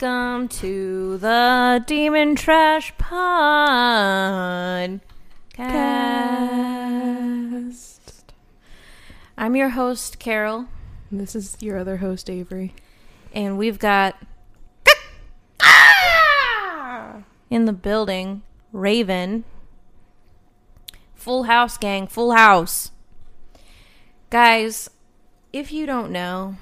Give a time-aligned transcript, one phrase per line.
[0.00, 5.00] Welcome to the Demon Trash Podcast.
[9.36, 10.66] I'm your host, Carol,
[11.10, 12.76] This is your other host, Avery.
[13.34, 14.14] and we've got
[15.60, 17.24] ah!
[17.50, 18.42] in the building
[18.72, 19.42] Raven.
[21.16, 22.92] Full house, gang, full house.
[24.30, 24.90] Guys,
[25.52, 26.54] if you don't know,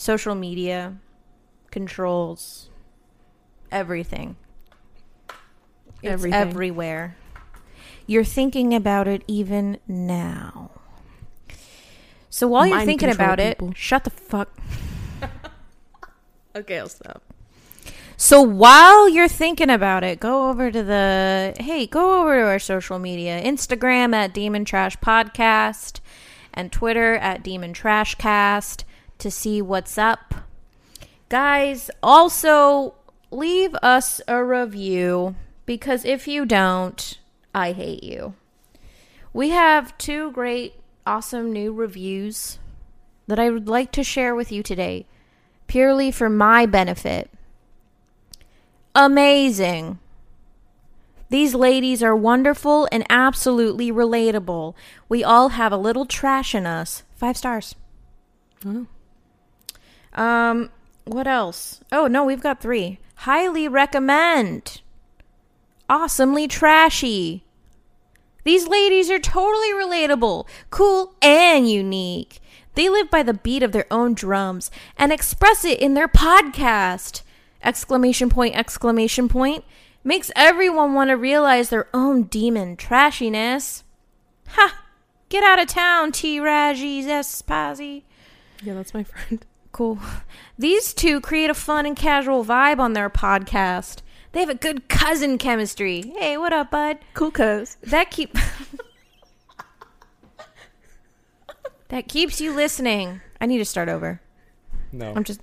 [0.00, 0.96] social media
[1.70, 2.70] controls
[3.70, 4.36] everything.
[6.02, 6.40] It's Everything.
[6.40, 7.16] everywhere.
[8.06, 10.70] You're thinking about it even now.
[12.30, 14.48] So while you're thinking about it, shut the fuck.
[16.56, 17.22] Okay, I'll stop.
[18.16, 22.58] So while you're thinking about it, go over to the hey, go over to our
[22.58, 26.00] social media, Instagram at Demon Trash Podcast
[26.52, 28.84] and Twitter at Demon Trash Cast
[29.20, 30.34] to see what's up.
[31.28, 32.94] Guys, also
[33.30, 37.18] leave us a review because if you don't,
[37.54, 38.34] I hate you.
[39.32, 40.74] We have two great
[41.06, 42.58] awesome new reviews
[43.26, 45.06] that I would like to share with you today
[45.66, 47.30] purely for my benefit
[48.94, 49.98] amazing.
[51.28, 54.74] These ladies are wonderful and absolutely relatable.
[55.08, 57.04] We all have a little trash in us.
[57.14, 57.76] Five stars.
[58.66, 58.86] Oh.
[60.14, 60.70] Um,
[61.04, 61.80] what else?
[61.92, 62.98] Oh, no, we've got three.
[63.16, 64.80] Highly recommend.
[65.88, 67.44] Awesomely trashy.
[68.44, 72.40] These ladies are totally relatable, cool, and unique.
[72.74, 77.22] They live by the beat of their own drums and express it in their podcast.
[77.62, 79.64] Exclamation point, exclamation point.
[80.02, 83.82] Makes everyone want to realize their own demon trashiness.
[84.48, 84.84] Ha!
[85.28, 86.40] Get out of town, T.
[86.40, 88.02] Raji Zespazzi.
[88.62, 89.44] Yeah, that's my friend.
[89.80, 89.98] Cool.
[90.58, 94.02] These two create a fun and casual vibe on their podcast.
[94.32, 96.12] They have a good cousin chemistry.
[96.18, 96.98] Hey, what up, bud?
[97.14, 97.78] Cool cuz.
[97.82, 98.36] That keep
[101.88, 103.22] That keeps you listening.
[103.40, 104.20] I need to start over.
[104.92, 105.14] No.
[105.16, 105.40] I'm just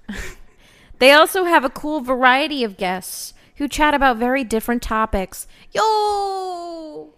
[1.00, 5.48] They also have a cool variety of guests who chat about very different topics.
[5.72, 7.12] Yo!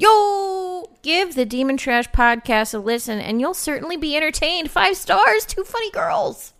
[0.00, 0.88] Yo!
[1.02, 4.70] Give the Demon Trash podcast a listen and you'll certainly be entertained.
[4.70, 6.54] Five stars, two funny girls.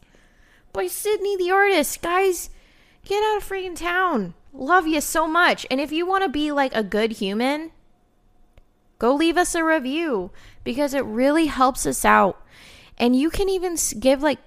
[0.74, 2.02] By Sydney the artist.
[2.02, 2.50] Guys,
[3.04, 4.34] get out of freaking town.
[4.52, 5.66] Love you so much.
[5.70, 7.70] And if you want to be like a good human,
[8.98, 10.30] go leave us a review
[10.62, 12.44] because it really helps us out.
[12.98, 14.38] And you can even give like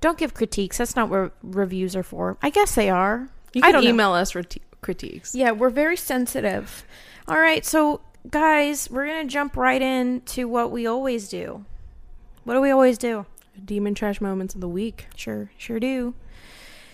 [0.00, 0.78] don't give critiques.
[0.78, 2.36] That's not what reviews are for.
[2.42, 3.28] I guess they are.
[3.52, 3.90] You I can don't know.
[3.90, 5.36] email us reti- critiques.
[5.36, 6.84] Yeah, we're very sensitive.
[7.28, 8.00] All right, so
[8.30, 11.64] guys, we're going to jump right in to what we always do.
[12.44, 13.26] What do we always do?
[13.64, 15.06] Demon trash moments of the week.
[15.16, 16.14] Sure, sure do.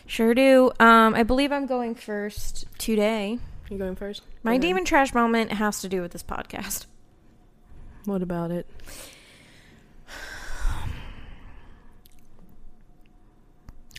[0.06, 0.72] Sure do.
[0.80, 3.38] Um I believe I'm going first today.
[3.70, 4.22] You going first?
[4.42, 6.86] My demon trash moment has to do with this podcast.
[8.04, 8.66] What about it?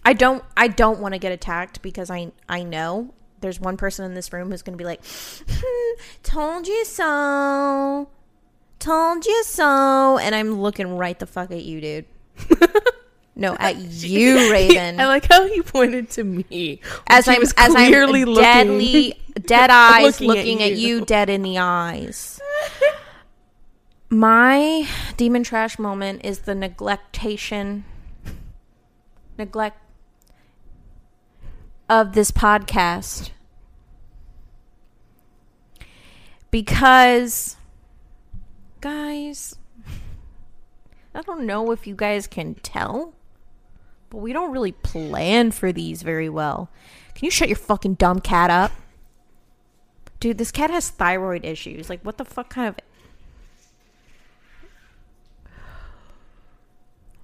[0.04, 4.06] I don't I don't want to get attacked because I I know there's one person
[4.06, 5.02] in this room who's going to be like,
[5.50, 8.10] "Hmm, "Told you so."
[8.80, 10.18] Told you so.
[10.18, 12.06] And I'm looking right the fuck at you, dude.
[13.36, 15.00] no, at you, Raven.
[15.00, 16.80] I like how he pointed to me.
[17.06, 20.98] as I'm was as I'm clearly looking- deadly dead eyes Looking looking, at at, you.
[21.00, 21.06] you.
[21.06, 22.40] dead in the eyes.
[24.10, 27.86] My demon trash moment is the neglectation
[29.38, 29.78] neglect
[31.92, 33.32] of this podcast.
[36.50, 37.58] Because
[38.80, 39.58] guys,
[41.14, 43.14] I don't know if you guys can tell,
[44.10, 46.70] but we don't really plan for these very well.
[47.14, 48.72] Can you shut your fucking dumb cat up?
[50.22, 51.90] Dude, this cat has thyroid issues.
[51.90, 52.76] Like, what the fuck kind of.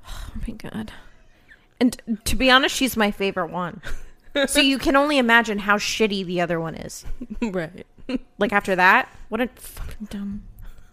[0.10, 0.92] Oh my god.
[1.80, 3.82] And to be honest, she's my favorite one.
[4.46, 7.06] so you can only imagine how shitty the other one is.
[7.42, 7.86] right.
[8.38, 10.44] Like after that, what a fucking dumb.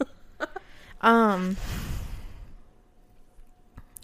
[1.00, 1.56] um,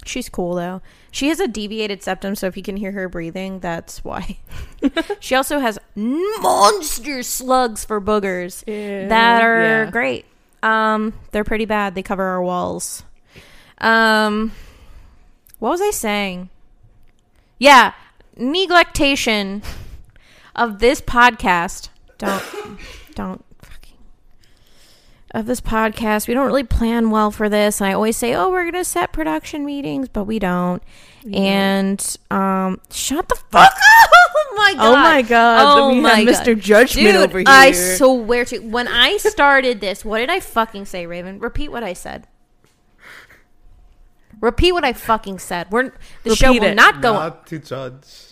[0.05, 0.83] she's cool though.
[1.11, 4.39] She has a deviated septum, so if you can hear her breathing, that's why.
[5.21, 9.91] she also has monster slugs for boogers Yeah, that are yeah.
[9.91, 10.25] great.
[10.63, 11.95] Um, they're pretty bad.
[11.95, 13.03] They cover our walls.
[13.79, 14.53] Um,
[15.59, 16.49] what was I saying?
[17.59, 17.93] Yeah,
[18.41, 19.63] neglectation
[20.57, 21.89] of this podcast.
[22.19, 22.43] Don't,
[23.15, 23.97] don't fucking.
[25.31, 26.27] of this podcast.
[26.27, 29.13] We don't really plan well for this, and I always say, "Oh, we're gonna set
[29.13, 30.83] production meetings," but we don't.
[31.33, 33.73] And um, shut the fuck up!
[34.53, 34.85] Oh my god!
[34.85, 35.79] Oh my god.
[35.79, 36.47] Oh we my have God.
[36.47, 36.61] Mr.
[36.61, 37.47] Judgment Dude, over here.
[37.49, 41.39] I swear to when I started this, what did I fucking say, Raven?
[41.39, 42.27] Repeat what I said.
[44.41, 45.71] Repeat what I fucking said.
[45.71, 45.93] We're
[46.25, 46.75] the show will it.
[46.75, 47.15] not go.
[47.15, 48.30] Not to judge.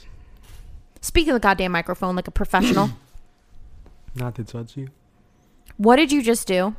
[1.00, 2.90] Speak in the goddamn microphone like a professional.
[4.14, 4.88] Not to judge you.
[5.76, 6.74] what did you just do?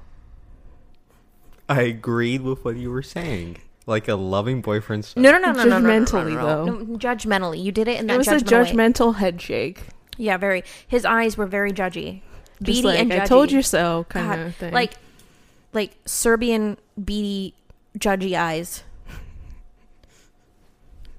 [1.70, 3.58] I agreed with what you were saying.
[3.86, 5.06] Like a loving boyfriend.
[5.06, 5.22] said.
[5.22, 6.66] No, no, no, no, no, no, no, no, Judgmentally, no, though.
[6.66, 7.64] no, no, judgmentally.
[7.64, 8.72] You did it in that it was a judgmental way.
[8.92, 9.82] judgmental head shake.
[10.18, 10.64] Yeah, very.
[10.88, 12.22] His eyes were very judgy,
[12.62, 13.22] Just beady like, and judgy.
[13.22, 14.74] I told you so kind God, of thing.
[14.74, 14.94] like,
[15.74, 17.56] like Serbian beady,
[17.98, 18.84] judgy eyes.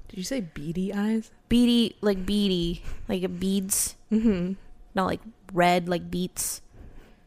[0.08, 1.30] Did you say beady eyes?
[1.50, 4.54] Beady, like beady, like beads, Mm-hmm.
[4.94, 5.20] not like
[5.52, 6.62] red, like beets.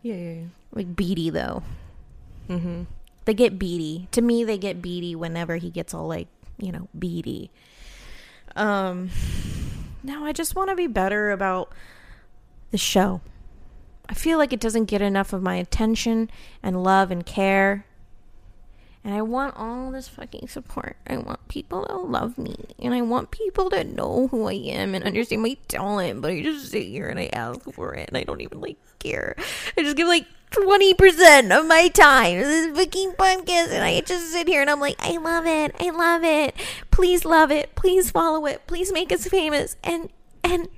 [0.01, 0.45] Yeah, yeah, yeah.
[0.73, 1.61] Like beady though.
[2.49, 2.83] Mm-hmm.
[3.25, 4.07] They get beady.
[4.11, 6.27] To me, they get beady whenever he gets all like,
[6.57, 7.51] you know, beady.
[8.55, 9.09] Um,
[10.03, 11.71] no, I just want to be better about
[12.71, 13.21] the show.
[14.09, 16.29] I feel like it doesn't get enough of my attention
[16.61, 17.85] and love and care.
[19.05, 20.95] And I want all this fucking support.
[21.05, 22.55] I want people to love me.
[22.79, 26.21] And I want people to know who I am and understand my talent.
[26.21, 28.07] But I just sit here and I ask for it.
[28.07, 29.35] And I don't even like care.
[29.77, 33.71] I just give like 20% of my time to this fucking podcast.
[33.71, 35.75] And I just sit here and I'm like, I love it.
[35.81, 36.55] I love it.
[36.89, 37.75] Please love it.
[37.75, 38.65] Please follow it.
[38.67, 39.75] Please make us famous.
[39.83, 40.11] And,
[40.45, 40.69] and,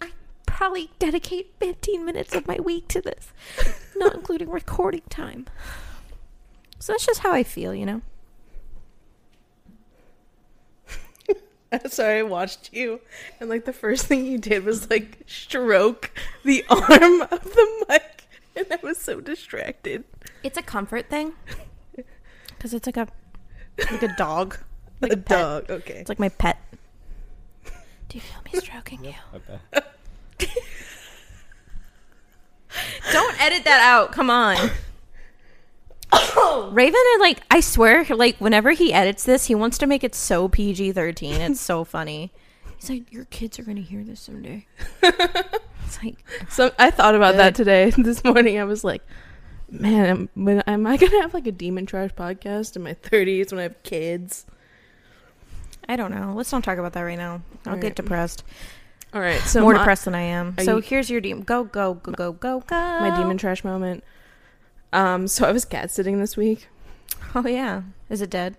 [0.00, 0.12] I
[0.46, 3.34] probably dedicate 15 minutes of my week to this,
[3.96, 5.44] not including recording time.
[6.80, 8.00] So that's just how I feel, you know?
[11.88, 13.00] Sorry, I watched you,
[13.38, 16.10] and like the first thing you did was like stroke
[16.42, 18.24] the arm of the mic,
[18.56, 20.02] and I was so distracted.
[20.42, 21.32] It's a comfort thing.
[22.56, 23.08] Because it's like a,
[23.90, 24.58] like a dog.
[25.00, 25.38] Like a a pet.
[25.38, 25.70] dog.
[25.70, 25.94] Okay.
[25.94, 26.58] It's like my pet.
[28.10, 29.14] Do you feel me stroking you?
[29.32, 29.94] I bet.
[33.12, 34.12] Don't edit that out.
[34.12, 34.58] Come on.
[36.72, 40.14] Raven and like I swear like whenever he edits this, he wants to make it
[40.14, 41.50] so PG-13.
[41.50, 42.32] It's so funny.
[42.76, 44.66] He's like your kids are going to hear this someday.
[45.02, 46.16] it's like
[46.48, 47.90] So I thought about that today.
[47.96, 49.02] This morning, I was like,
[49.70, 53.52] "Man, am, when, am I gonna have like a demon trash podcast in my thirties
[53.52, 54.46] when I have kids?"
[55.88, 56.34] I don't know.
[56.36, 57.42] Let's not talk about that right now.
[57.66, 57.82] I'll Alright.
[57.82, 58.44] get depressed.
[59.12, 60.54] All right, so More my, depressed than I am.
[60.60, 61.42] So you- here's your demon.
[61.42, 62.76] Go go go go go go.
[62.76, 64.04] my demon trash moment.
[64.92, 66.68] Um, so I was cat sitting this week.
[67.34, 67.82] Oh yeah.
[68.08, 68.56] Is it dead?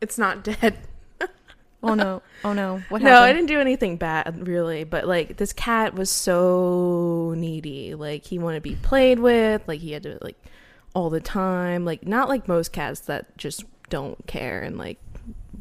[0.00, 0.78] It's not dead.
[1.82, 2.22] Oh no.
[2.44, 2.82] Oh no.
[2.88, 7.94] What no, I didn't do anything bad really, but like this cat was so needy.
[7.94, 10.36] Like he wanted to be played with, like he had to like
[10.94, 14.98] all the time, like not like most cats that just don't care and like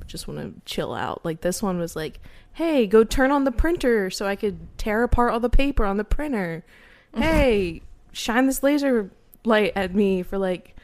[0.07, 1.23] just want to chill out.
[1.23, 2.19] Like this one was like,
[2.53, 5.97] "Hey, go turn on the printer so I could tear apart all the paper on
[5.97, 6.65] the printer."
[7.15, 7.81] hey,
[8.11, 9.11] shine this laser
[9.45, 10.75] light at me for like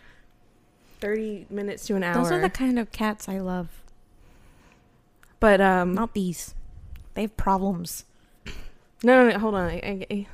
[1.00, 2.15] 30 minutes to an hour.
[2.24, 3.67] Those are the kind of cats I love.
[5.39, 6.55] but um Not these.
[7.13, 8.05] They have problems.
[9.03, 9.69] No, no, no hold on.
[9.69, 10.27] I, I, I-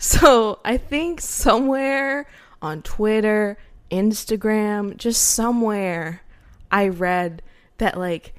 [0.00, 2.26] so I think somewhere
[2.62, 3.56] on Twitter,
[3.90, 6.20] Instagram, just somewhere,
[6.70, 7.42] I read
[7.78, 8.34] that like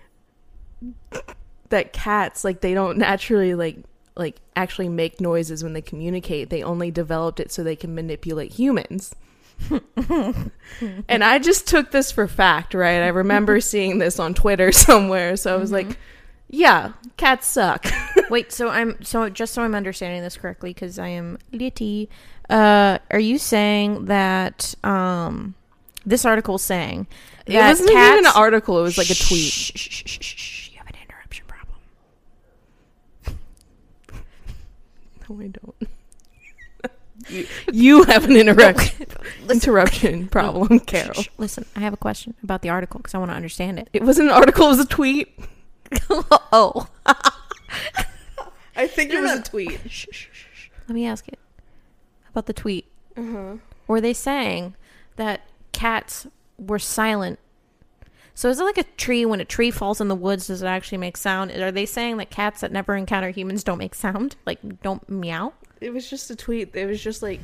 [1.69, 3.77] that cats like they don't naturally like
[4.19, 6.49] like actually make noises when they communicate.
[6.49, 9.15] They only developed it so they can manipulate humans.
[11.07, 13.01] and I just took this for fact, right?
[13.01, 15.97] I remember seeing this on Twitter somewhere, so I was like,
[16.49, 17.85] yeah, cats suck.
[18.29, 22.09] Wait, so I'm so just so I'm understanding this correctly because I am litty.
[22.49, 25.53] Uh, are you saying that um,
[26.05, 27.07] this article is saying
[27.45, 28.79] It that wasn't even an article.
[28.79, 29.51] It was like a tweet.
[29.51, 31.77] Shh, shh, shh, shh, shh, You have an interruption problem.
[35.29, 35.75] No, I don't.
[37.29, 38.95] you, you have an interrupt,
[39.49, 41.13] interruption problem, Carol.
[41.13, 43.89] Shh, Listen, I have a question about the article because I want to understand it.
[43.93, 44.65] It wasn't an article.
[44.65, 45.29] It was a tweet.
[46.09, 46.87] oh,
[48.75, 49.79] I think it was a tweet.
[49.89, 50.69] shh, shh, shh, shh.
[50.87, 51.39] let me ask it
[52.31, 52.85] about the tweet.
[53.17, 53.55] Uh-huh.
[53.87, 54.75] Were they saying
[55.17, 57.39] that cats were silent?
[58.39, 60.47] So is it like a tree when a tree falls in the woods?
[60.47, 61.51] Does it actually make sound?
[61.51, 64.37] Are they saying that cats that never encounter humans don't make sound?
[64.45, 65.51] Like don't meow?
[65.81, 66.73] It was just a tweet.
[66.73, 67.41] It was just like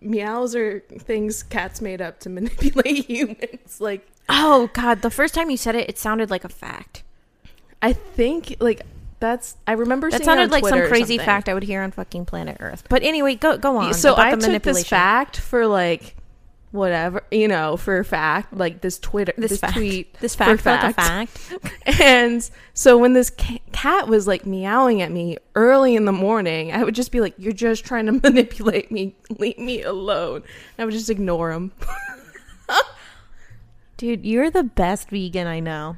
[0.00, 3.80] meows are things cats made up to manipulate humans.
[3.80, 5.02] Like Oh God!
[5.02, 7.04] The first time you said it, it sounded like a fact.
[7.80, 8.82] I think like
[9.20, 10.10] That's I remember.
[10.10, 12.56] That seeing it on sounded like some crazy fact I would hear on fucking planet
[12.58, 12.82] Earth.
[12.88, 13.94] But anyway, go go on.
[13.94, 16.16] So I took this fact for like
[16.72, 20.56] whatever you know for a fact like this Twitter this, this, fact, tweet this for
[20.56, 21.54] fact, like a fact.
[22.00, 26.72] and so when this ca- cat was like meowing at me early in the morning,
[26.72, 29.14] I would just be like, "You're just trying to manipulate me.
[29.38, 30.42] Leave me alone."
[30.78, 31.72] I would just ignore him.
[33.98, 35.96] Dude, you're the best vegan I know.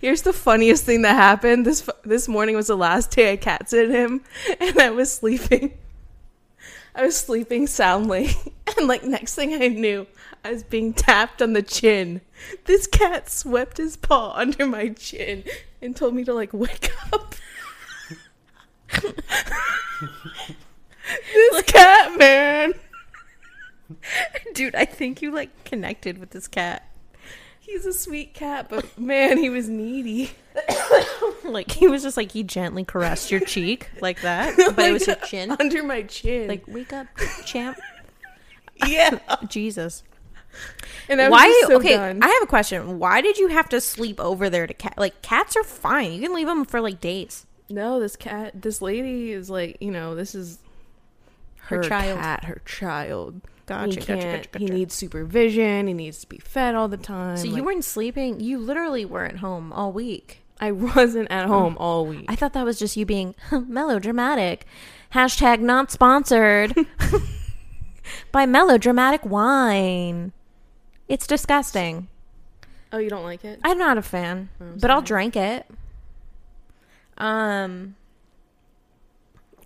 [0.00, 1.64] Here's the funniest thing that happened.
[1.64, 4.22] This this morning was the last day I cat sit him,
[4.60, 5.78] and I was sleeping.
[6.94, 8.30] I was sleeping soundly,
[8.78, 10.06] and like next thing I knew,
[10.44, 12.20] I was being tapped on the chin.
[12.64, 15.44] This cat swept his paw under my chin
[15.82, 17.34] and told me to like wake up.
[21.32, 22.74] this cat man,
[24.54, 26.88] Dude, I think you like connected with this cat.
[27.64, 30.30] He's a sweet cat, but man, he was needy.
[31.44, 35.06] Like he was just like he gently caressed your cheek like that, but it was
[35.06, 35.54] your chin.
[35.60, 36.48] under my chin.
[36.48, 37.06] Like wake up,
[37.44, 37.78] champ.
[38.86, 40.02] yeah, Jesus.
[41.08, 41.46] and I was Why?
[41.46, 42.22] just so okay, done.
[42.22, 42.98] I have a question.
[42.98, 44.94] Why did you have to sleep over there to cat?
[44.96, 46.12] Like cats are fine.
[46.12, 47.44] You can leave them for like days.
[47.68, 50.58] No, this cat, this lady is like, you know, this is
[51.68, 52.18] Her her, child.
[52.18, 53.40] cat, her child.
[53.66, 54.52] Gotcha, he gotcha, can't.
[54.52, 55.86] gotcha, He needs supervision.
[55.86, 57.36] He needs to be fed all the time.
[57.38, 58.40] So you weren't sleeping.
[58.40, 60.42] You literally weren't home all week.
[60.60, 62.26] I wasn't at home all week.
[62.28, 64.66] I thought that was just you being melodramatic.
[65.14, 66.74] Hashtag not sponsored
[68.32, 70.32] by melodramatic wine.
[71.08, 72.08] It's disgusting.
[72.92, 73.60] oh, you don't like it?
[73.64, 75.66] I'm not a fan, Oh, but I'll drink it.
[77.18, 77.96] Um,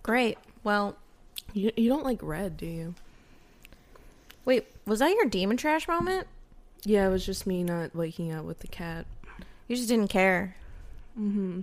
[0.03, 0.37] great.
[0.63, 0.97] Well,
[1.53, 2.95] You, you don't like red, do you?
[4.49, 6.25] wait, was that your demon trash moment?
[6.83, 9.05] Yeah, it was just me not waking up with the cat.
[9.67, 10.55] You just didn't care.
[11.17, 11.61] Mm-hmm.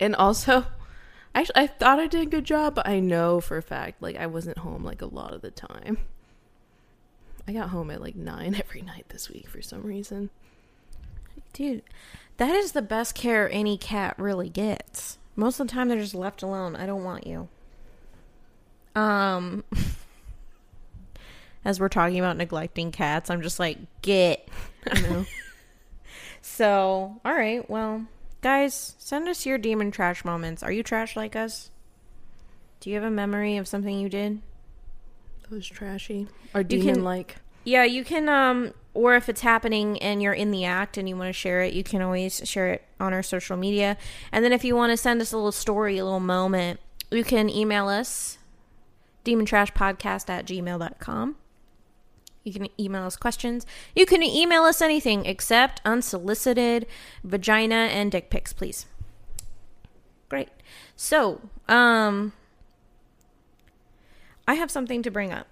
[0.00, 0.66] And also,
[1.34, 4.16] I I thought I did a good job, but I know for a fact like
[4.16, 5.98] I wasn't home like a lot of the time.
[7.46, 10.30] I got home at like nine every night this week for some reason.
[11.52, 11.82] Dude,
[12.38, 15.18] that is the best care any cat really gets.
[15.36, 16.74] Most of the time they're just left alone.
[16.74, 17.48] I don't want you.
[18.94, 19.64] Um
[21.64, 24.48] as we're talking about neglecting cats, I'm just like, get.
[25.02, 25.24] Know.
[26.46, 28.04] So, all right, well,
[28.42, 30.62] guys, send us your demon trash moments.
[30.62, 31.70] Are you trash like us?
[32.80, 34.42] Do you have a memory of something you did?
[35.40, 36.28] That was trashy.
[36.54, 37.36] Or demon like.
[37.64, 41.16] Yeah, you can um or if it's happening and you're in the act and you
[41.16, 43.96] want to share it, you can always share it on our social media.
[44.30, 46.78] And then if you want to send us a little story, a little moment,
[47.10, 48.36] you can email us
[49.24, 51.36] demontrashpodcast at gmail.com.
[52.44, 53.64] You can email us questions.
[53.96, 56.86] You can email us anything except unsolicited
[57.22, 58.86] vagina and dick pics, please.
[60.28, 60.50] Great.
[60.94, 62.32] So, um
[64.46, 65.46] I have something to bring up.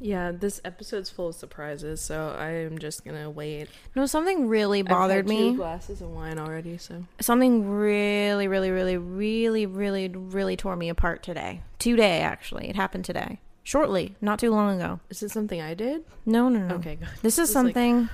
[0.00, 3.68] Yeah, this episode's full of surprises, so I am just gonna wait.
[3.96, 5.54] No, something really I've had bothered two me.
[5.56, 11.22] glasses of wine already, so Something really, really, really, really, really, really tore me apart
[11.22, 11.62] today.
[11.78, 12.68] Today, actually.
[12.68, 13.40] It happened today.
[13.64, 15.00] Shortly, not too long ago.
[15.10, 16.04] is it something I did?
[16.24, 16.74] No, no, no.
[16.76, 17.08] Okay, good.
[17.22, 18.08] This is like- something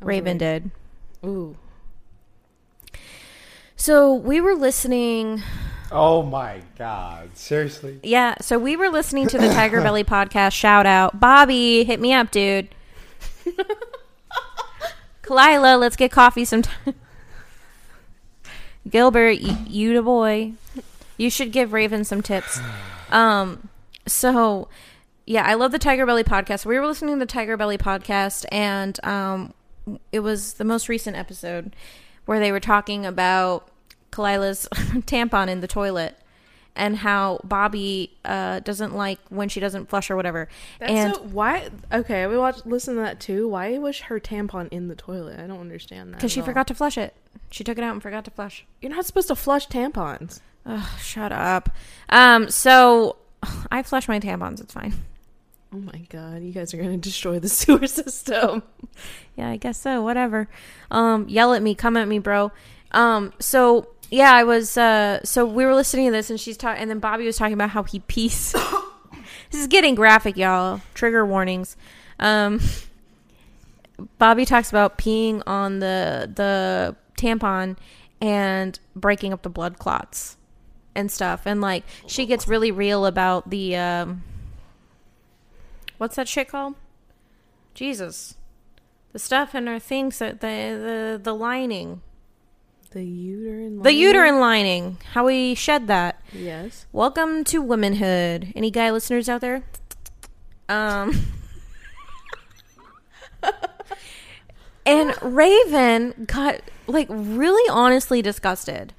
[0.00, 0.70] I Raven did.
[1.24, 1.56] Ooh,
[3.76, 5.42] So we were listening.
[5.96, 7.36] Oh my god!
[7.36, 8.00] Seriously?
[8.02, 10.52] Yeah, so we were listening to the Tiger Belly podcast.
[10.52, 11.20] Shout out.
[11.20, 12.68] Bobby, hit me up, dude.
[15.22, 16.94] Khalyla, let's get coffee sometime.
[18.90, 20.52] Gilbert, y- you the boy.
[21.16, 22.60] You should give Raven some tips.
[23.10, 23.68] Um,
[24.06, 24.68] so
[25.26, 26.66] yeah, I love the Tiger Belly podcast.
[26.66, 29.54] We were listening to the Tiger Belly podcast, and um,
[30.12, 31.74] it was the most recent episode
[32.26, 33.68] where they were talking about
[34.14, 36.16] Khalyla's tampon in the toilet
[36.76, 40.48] and how Bobby uh, doesn't like when she doesn't flush or whatever.
[40.78, 41.68] that's and so, why?
[41.92, 43.48] Okay, we watched listen to that too.
[43.48, 45.38] Why was her tampon in the toilet?
[45.38, 46.16] I don't understand that.
[46.16, 46.46] because she all.
[46.46, 47.14] forgot to flush it,
[47.50, 48.64] she took it out and forgot to flush.
[48.80, 50.40] You're not supposed to flush tampons.
[50.66, 51.70] Ugh, shut up.
[52.08, 53.16] Um, so
[53.70, 54.60] I flush my tampons.
[54.60, 54.94] It's fine.
[55.72, 58.62] Oh my god, you guys are gonna destroy the sewer system.
[59.36, 60.02] Yeah, I guess so.
[60.02, 60.48] Whatever.
[60.90, 62.52] Um, yell at me, come at me, bro.
[62.92, 64.78] Um, so yeah, I was.
[64.78, 67.54] Uh, so we were listening to this, and she's talking, and then Bobby was talking
[67.54, 68.52] about how he pees.
[69.50, 70.80] this is getting graphic, y'all.
[70.94, 71.76] Trigger warnings.
[72.20, 72.60] Um,
[74.18, 77.76] Bobby talks about peeing on the the tampon
[78.20, 80.36] and breaking up the blood clots
[80.94, 84.22] and stuff, and like she gets really real about the um,
[85.98, 86.76] what's that shit called?
[87.74, 88.36] Jesus
[89.14, 92.02] the stuff in her things that the the the lining
[92.94, 93.82] The uterine.
[93.82, 94.98] The uterine lining.
[95.14, 96.20] How we shed that.
[96.32, 96.86] Yes.
[96.92, 98.52] Welcome to womanhood.
[98.54, 99.64] Any guy listeners out there?
[100.68, 101.26] Um.
[104.86, 108.92] and Raven got like really honestly disgusted.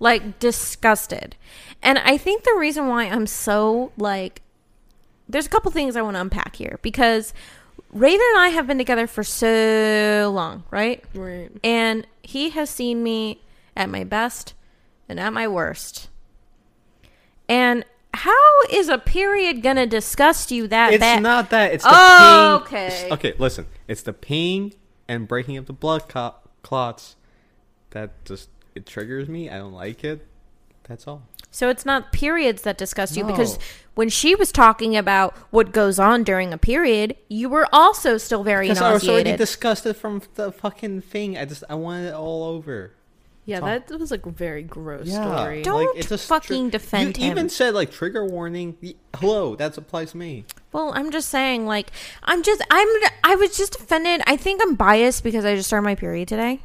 [0.00, 1.36] Like disgusted.
[1.82, 4.40] And I think the reason why I'm so like
[5.28, 7.34] there's a couple things I want to unpack here because
[7.92, 11.04] Raven and I have been together for so long, right?
[11.14, 11.50] Right.
[11.62, 13.42] And he has seen me
[13.76, 14.54] at my best
[15.08, 16.08] and at my worst.
[17.48, 21.16] And how is a period gonna disgust you that It's bad?
[21.16, 21.72] It's not that.
[21.72, 22.78] It's the Oh, pain.
[22.80, 23.08] okay.
[23.12, 23.66] Okay, listen.
[23.88, 24.72] It's the pain
[25.08, 27.16] and breaking up the blood co- clots
[27.90, 29.50] that just it triggers me.
[29.50, 30.26] I don't like it.
[30.84, 31.22] That's all.
[31.52, 33.58] So it's not periods that disgust you because
[33.94, 38.42] when she was talking about what goes on during a period, you were also still
[38.42, 41.36] very Because I was already disgusted from the fucking thing.
[41.38, 42.92] I just I wanted it all over.
[43.44, 45.36] Yeah, That's that was like a very gross Yeah.
[45.36, 45.62] story.
[45.62, 47.32] Don't it's just fucking defend you him.
[47.32, 48.76] even said like trigger warning.
[49.16, 50.44] Hello, that applies to me.
[50.72, 51.90] well, I'm just saying, like,
[52.22, 52.88] I'm just, I'm,
[53.24, 54.22] I was just offended.
[54.26, 56.60] I think I'm biased because I just started my period today.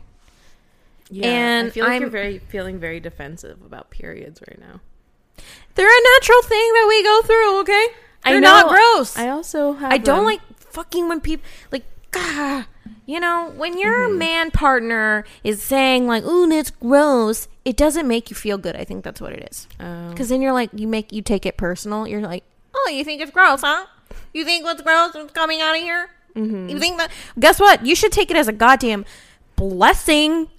[1.09, 4.81] Yeah, And I feel like I'm- you're very feeling very defensive about periods right now.
[5.75, 7.59] They're a natural thing that we go through.
[7.61, 7.85] Okay,
[8.25, 9.17] they're not gross.
[9.17, 9.91] I also have.
[9.91, 10.25] I don't them.
[10.25, 12.65] like fucking when people like God,
[13.05, 14.17] you know, when your mm-hmm.
[14.17, 18.75] man partner is saying like, "Ooh, that's gross," it doesn't make you feel good.
[18.75, 19.67] I think that's what it is.
[19.79, 20.09] Oh.
[20.09, 22.07] Because then you're like, you make you take it personal.
[22.07, 23.85] You're like, "Oh, you think it's gross, huh?
[24.33, 26.09] You think what's gross is coming out of here?
[26.35, 26.69] Mm-hmm.
[26.69, 27.11] You think that?
[27.39, 27.85] Guess what?
[27.85, 29.05] You should take it as a goddamn
[29.55, 30.49] blessing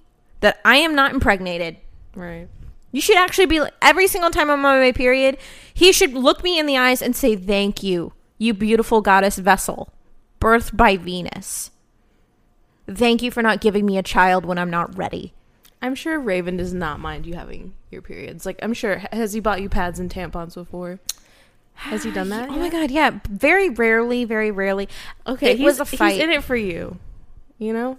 [0.41, 1.77] that I am not impregnated."
[2.15, 2.47] right.
[2.91, 5.37] You should actually be every single time I'm on my period,
[5.73, 9.93] he should look me in the eyes and say, Thank you, you beautiful goddess vessel,
[10.39, 11.71] birthed by Venus.
[12.89, 15.33] Thank you for not giving me a child when I'm not ready.
[15.81, 18.45] I'm sure Raven does not mind you having your periods.
[18.45, 20.99] Like I'm sure has he bought you pads and tampons before?
[21.73, 22.49] Has he ah, done that?
[22.49, 23.19] Oh my god, yeah.
[23.29, 24.89] Very rarely, very rarely.
[25.25, 26.13] Okay, It he's, was a fight.
[26.13, 26.97] He's in it for you.
[27.57, 27.97] You know,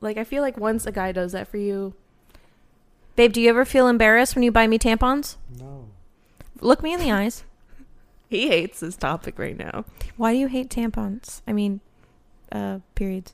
[0.00, 1.94] like I feel like once a guy does that for you,
[3.16, 5.36] Babe, do you ever feel embarrassed when you buy me tampons?
[5.58, 5.88] No.
[6.60, 7.44] Look me in the eyes.
[8.28, 9.86] he hates this topic right now.
[10.16, 11.40] Why do you hate tampons?
[11.48, 11.80] I mean,
[12.52, 13.32] uh, periods.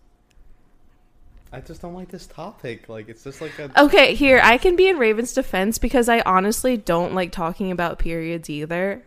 [1.52, 2.88] I just don't like this topic.
[2.88, 6.20] Like it's just like a Okay, here I can be in Raven's defense because I
[6.20, 9.02] honestly don't like talking about periods either.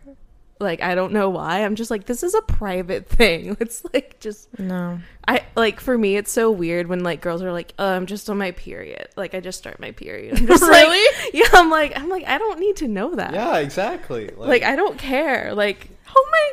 [0.58, 1.64] Like I don't know why.
[1.64, 3.56] I'm just like this is a private thing.
[3.60, 4.98] It's like just No.
[5.28, 8.30] I like for me it's so weird when like girls are like, "Oh, I'm just
[8.30, 10.38] on my period." Like I just start my period.
[10.38, 11.30] I'm just like- Really?
[11.34, 13.34] yeah, I'm like I'm like I don't need to know that.
[13.34, 14.30] yeah, exactly.
[14.36, 15.54] Like I don't care.
[15.54, 16.52] Like Oh my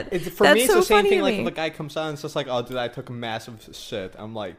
[0.00, 0.08] god.
[0.12, 1.20] It's, for That's me, it's so the same thing.
[1.22, 1.40] Like me.
[1.42, 3.68] if a guy comes out and it's just like, "Oh, dude, I took a massive
[3.72, 4.54] shit." I'm like,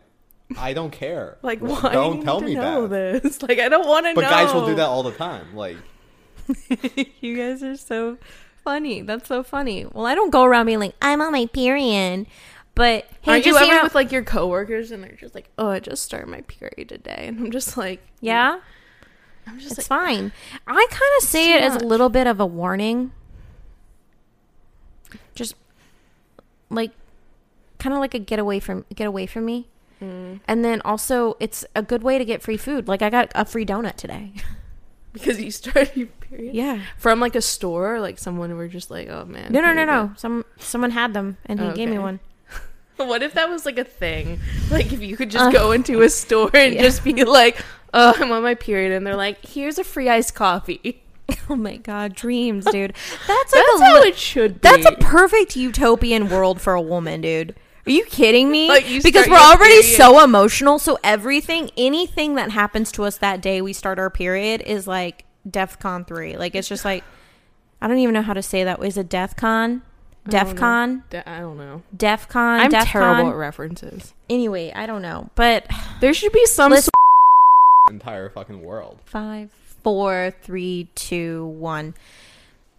[0.58, 1.38] I don't care.
[1.44, 3.24] like Well, why Don't do you tell need me to know that.
[3.24, 3.42] this?
[3.42, 4.16] Like I don't want to know.
[4.22, 5.56] But guys will do that all the time.
[5.56, 5.78] Like,
[7.22, 8.18] you guys are so
[8.64, 9.02] funny.
[9.02, 9.86] That's so funny.
[9.86, 12.28] Well, I don't go around being like, I'm on my period.
[12.74, 15.80] But hey, Aren't you ever with like your coworkers and they're just like, "Oh, I
[15.82, 18.62] just started my period today," and I'm just like, yeah,
[19.46, 20.32] I'm just it's like, fine.
[20.66, 23.12] I kind of see it as a little bit of a warning.
[25.36, 25.56] Just
[26.70, 26.92] like
[27.78, 29.68] kind of like a get away from get away from me.
[30.02, 32.88] mm, And then also it's a good way to get free food.
[32.88, 34.32] Like I got a free donut today.
[35.14, 36.82] because you started your period yeah.
[36.98, 40.14] from like a store, like someone were just like, "Oh man." No, no, no, no.
[40.18, 42.20] Some someone had them and he gave me one.
[42.98, 44.40] What if that was like a thing?
[44.70, 46.84] Like if you could just Uh, go into a store and yeah.
[46.84, 47.58] just be like,
[47.96, 51.02] "Oh, I'm on my period," and they're like, "Here's a free iced coffee."
[51.50, 52.94] Oh my god, dreams, dude.
[53.28, 54.60] That's like That's a how it should be.
[54.62, 57.56] That's a perfect utopian world for a woman, dude.
[57.86, 58.68] Are you kidding me?
[58.68, 59.98] Like, you because we're already period.
[59.98, 60.78] so emotional.
[60.80, 65.26] So everything, anything that happens to us that day we start our period is like
[65.50, 66.38] DEFCON three.
[66.38, 67.04] Like it's just like
[67.82, 68.84] I don't even know how to say that.
[68.84, 69.82] Is it DEFCON?
[70.28, 70.62] I don't know.
[70.62, 71.04] DEFCON?
[71.10, 71.82] D- I don't know.
[71.98, 72.36] DEFCON?
[72.36, 72.86] I'm DEFCON?
[72.86, 74.14] terrible at references.
[74.30, 75.66] Anyway, I don't know, but
[76.00, 76.72] There should be some.
[76.72, 76.92] Listen-
[77.90, 79.00] entire fucking world.
[79.06, 79.50] Five,
[79.84, 81.96] four, three, two, one.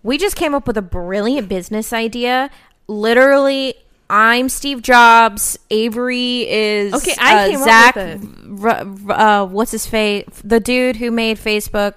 [0.05, 2.51] We just came up with a brilliant business idea.
[2.87, 3.75] Literally,
[4.15, 5.59] I'm Steve Jobs.
[5.71, 7.95] Avery is Okay, I uh, came up Zach.
[7.97, 8.69] with R-
[9.09, 10.27] r- uh, what's his face?
[10.45, 11.97] The dude who made Facebook.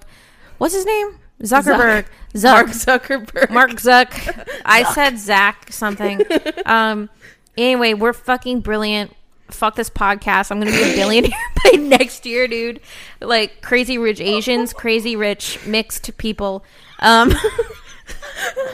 [0.56, 1.18] What's his name?
[1.42, 2.06] Zuckerberg.
[2.06, 2.68] Mark Zuck.
[2.68, 3.50] Zuckerberg.
[3.50, 4.48] Mark Zuck.
[4.64, 6.22] I said Zach something.
[6.64, 7.10] Um.
[7.58, 9.14] Anyway, we're fucking brilliant.
[9.48, 10.50] Fuck this podcast.
[10.50, 12.80] I'm gonna be a billionaire by next year, dude.
[13.20, 16.64] Like crazy rich Asians, crazy rich mixed people.
[16.98, 17.34] Um.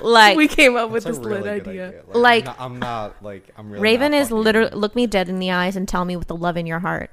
[0.03, 2.03] like we came up with this really lit good idea.
[2.13, 3.83] Like- I'm not, I'm not like I'm really.
[3.83, 6.29] Raven not is fucking- literally look me dead in the eyes and tell me with
[6.29, 7.11] the love in your heart.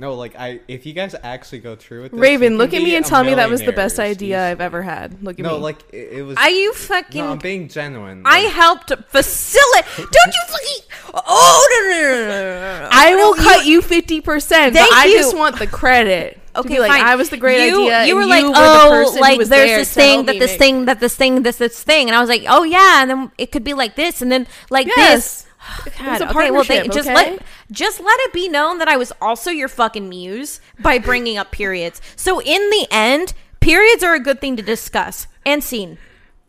[0.00, 2.94] No, like I, if you guys actually go through with this, Raven, look at me
[2.94, 5.20] and tell me that was the best millionaire idea I've ever had.
[5.24, 5.56] Look at No, me.
[5.56, 6.36] No, like it, it was.
[6.38, 7.20] Are you fucking?
[7.24, 8.22] no, I'm being genuine.
[8.24, 9.96] I helped facilitate.
[9.96, 11.14] Don't you fucking?
[11.26, 12.60] Oh no no no no!
[12.60, 12.88] no, no.
[12.92, 14.76] I will No, cut you fifty percent.
[14.76, 15.16] Thank I you.
[15.16, 16.38] just want the credit.
[16.58, 17.02] Okay, like fine.
[17.06, 18.04] I was the great you, idea.
[18.06, 20.84] You were like, were oh, who like there's there this thing, that this make- thing,
[20.86, 23.52] that this thing, this this thing, and I was like, oh yeah, and then it
[23.52, 25.42] could be like this, and then like Yes.
[25.42, 25.96] this.
[25.98, 27.14] God, okay, well, they, just okay?
[27.14, 31.36] let just let it be known that I was also your fucking muse by bringing
[31.36, 32.00] up periods.
[32.16, 35.98] So in the end, periods are a good thing to discuss and seen.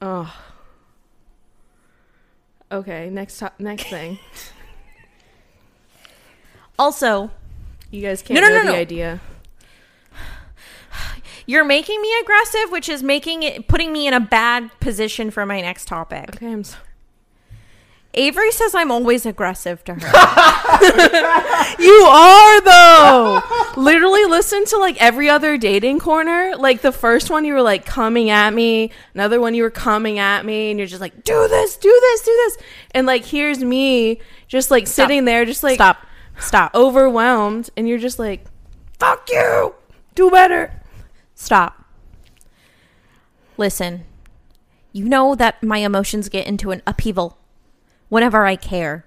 [0.01, 0.33] Oh.
[2.71, 4.19] Okay, next to- next thing.
[6.77, 7.29] Also,
[7.91, 8.73] You guys can't No, no, no, the no.
[8.73, 9.19] idea.
[11.49, 15.47] You're making me aggressive, which is making it putting me in a bad position for
[15.47, 16.35] my next topic.
[16.35, 16.83] Okay, I'm sorry.
[18.13, 19.99] Avery says I'm always aggressive to her.
[21.79, 23.41] You are though.
[23.77, 26.53] Literally listen to like every other dating corner.
[26.55, 30.19] Like the first one you were like coming at me, another one you were coming
[30.19, 32.57] at me and you're just like do this, do this, do this.
[32.91, 36.05] And like here's me just like sitting there just like Stop.
[36.39, 36.75] Stop.
[36.75, 38.45] overwhelmed and you're just like
[38.99, 39.73] fuck you.
[40.15, 40.78] Do better.
[41.39, 41.85] Stop.
[43.55, 44.03] Listen,
[44.91, 47.37] you know that my emotions get into an upheaval
[48.09, 49.05] whenever I care.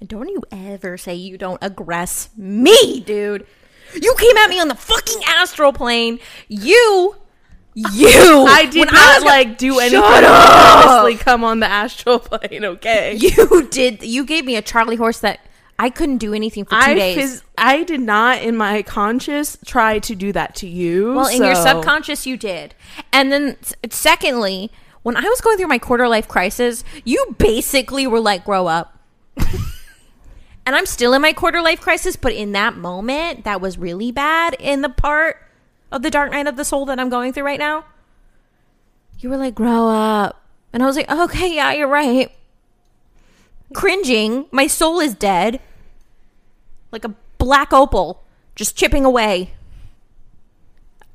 [0.00, 3.46] And don't you ever say you don't aggress me, dude.
[3.94, 6.18] You came at me on the fucking astral plane.
[6.48, 7.16] You,
[7.74, 8.46] you.
[8.48, 10.82] I did when not was- like do Shut anything up!
[10.84, 13.14] to purposely come on the astral plane, okay?
[13.14, 14.02] You did.
[14.02, 15.40] You gave me a Charlie horse that
[15.80, 17.16] I couldn't do anything for two I days.
[17.16, 21.14] phys- I did not in my conscious try to do that to you.
[21.14, 22.74] Well, in your subconscious, you did.
[23.14, 23.56] And then,
[23.88, 24.70] secondly,
[25.04, 28.98] when I was going through my quarter life crisis, you basically were like, grow up.
[29.38, 34.12] and I'm still in my quarter life crisis, but in that moment, that was really
[34.12, 35.38] bad in the part
[35.90, 37.86] of the dark night of the soul that I'm going through right now.
[39.18, 40.44] You were like, grow up.
[40.74, 42.30] And I was like, okay, yeah, you're right.
[43.72, 44.44] Cringing.
[44.50, 45.58] My soul is dead.
[46.92, 48.22] Like a black opal,
[48.54, 49.54] just chipping away.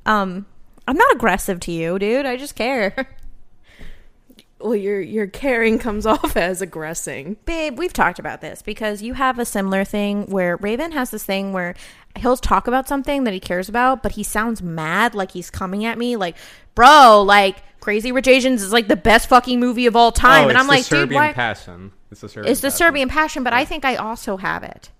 [0.04, 0.46] Um,
[0.88, 2.26] I'm not aggressive to you, dude.
[2.26, 2.94] I just care.
[4.60, 7.36] well, your your caring comes off as aggressing.
[7.44, 11.24] Babe, we've talked about this because you have a similar thing where Raven has this
[11.24, 11.74] thing where
[12.18, 15.84] he'll talk about something that he cares about, but he sounds mad like he's coming
[15.84, 16.36] at me like,
[16.74, 20.46] bro, like Crazy Rich Asians is like the best fucking movie of all time.
[20.46, 21.32] oh, and it's I'm the like, dude, Serbian why?
[21.32, 21.92] passion.
[22.10, 22.52] It's the Serbian.
[22.52, 22.78] It's the passion.
[22.78, 24.90] Serbian passion, but I think I also have it.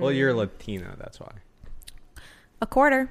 [0.00, 0.38] Well, you're mm.
[0.38, 1.32] Latina, that's why.
[2.60, 3.10] A quarter.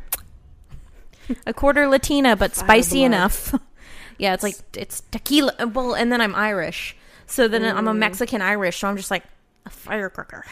[1.46, 3.06] A quarter Latina, but spicy blood.
[3.06, 3.56] enough.
[4.18, 5.54] yeah, it's like it's tequila.
[5.60, 6.96] Uh, well, and then I'm Irish,
[7.28, 9.24] so then I'm a Mexican Irish, so I'm just like
[9.66, 10.46] a firecracker.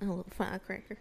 [0.00, 0.98] A little firecracker.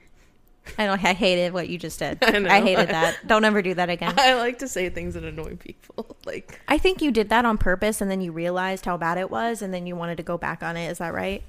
[0.78, 1.04] I don't.
[1.04, 2.20] I hated what you just did.
[2.24, 2.50] I know.
[2.50, 3.18] I hated that.
[3.26, 4.14] Don't ever do that again.
[4.18, 6.18] I like to say things that annoy people.
[6.26, 9.32] Like I think you did that on purpose, and then you realized how bad it
[9.32, 10.90] was, and then you wanted to go back on it.
[10.90, 11.44] Is that right?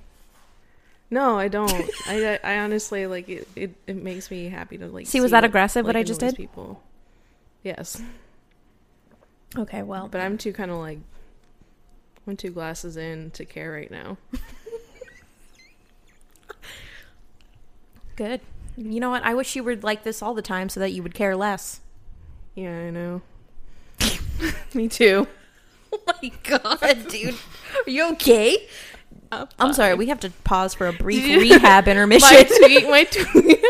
[1.10, 1.72] No, I don't.
[2.06, 3.74] I, I honestly like it, it.
[3.86, 5.06] It makes me happy to like.
[5.06, 6.36] See, was that what, aggressive, what I just did?
[6.36, 6.82] People.
[7.62, 8.00] Yes,
[9.56, 9.82] Okay.
[9.82, 10.98] Well, but I'm too kind of like.
[12.26, 14.18] I'm two glasses in to care right now.
[18.14, 18.40] good.
[18.76, 19.24] You know what?
[19.24, 21.80] I wish you were like this all the time, so that you would care less.
[22.54, 23.22] Yeah, I know.
[24.74, 25.26] me too.
[25.92, 27.34] Oh my god, dude.
[27.84, 28.68] Are you okay?
[29.32, 32.28] I'm sorry, we have to pause for a brief rehab intermission.
[32.28, 33.64] my tweet, my tweet,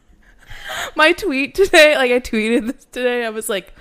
[0.96, 1.96] my tweet today.
[1.96, 3.24] Like I tweeted this today.
[3.24, 3.72] I was like,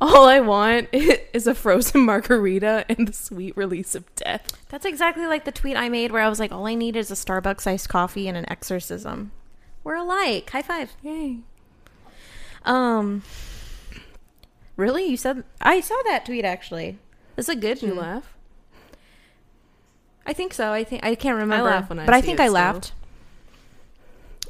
[0.00, 5.26] "All I want is a frozen margarita and the sweet release of death." That's exactly
[5.26, 7.66] like the tweet I made where I was like, all I need is a Starbucks
[7.66, 9.32] iced coffee and an exorcism.
[9.84, 10.48] We're alike.
[10.50, 10.92] High five.
[11.02, 11.38] Yay!
[12.64, 13.22] Um,
[14.76, 15.04] really?
[15.06, 16.98] You said I saw that tweet actually.
[17.36, 18.34] That's a good Did you laugh?
[20.26, 20.72] I think so.
[20.72, 22.54] I think I can't remember, laugh when I but I think it I still.
[22.54, 22.92] laughed.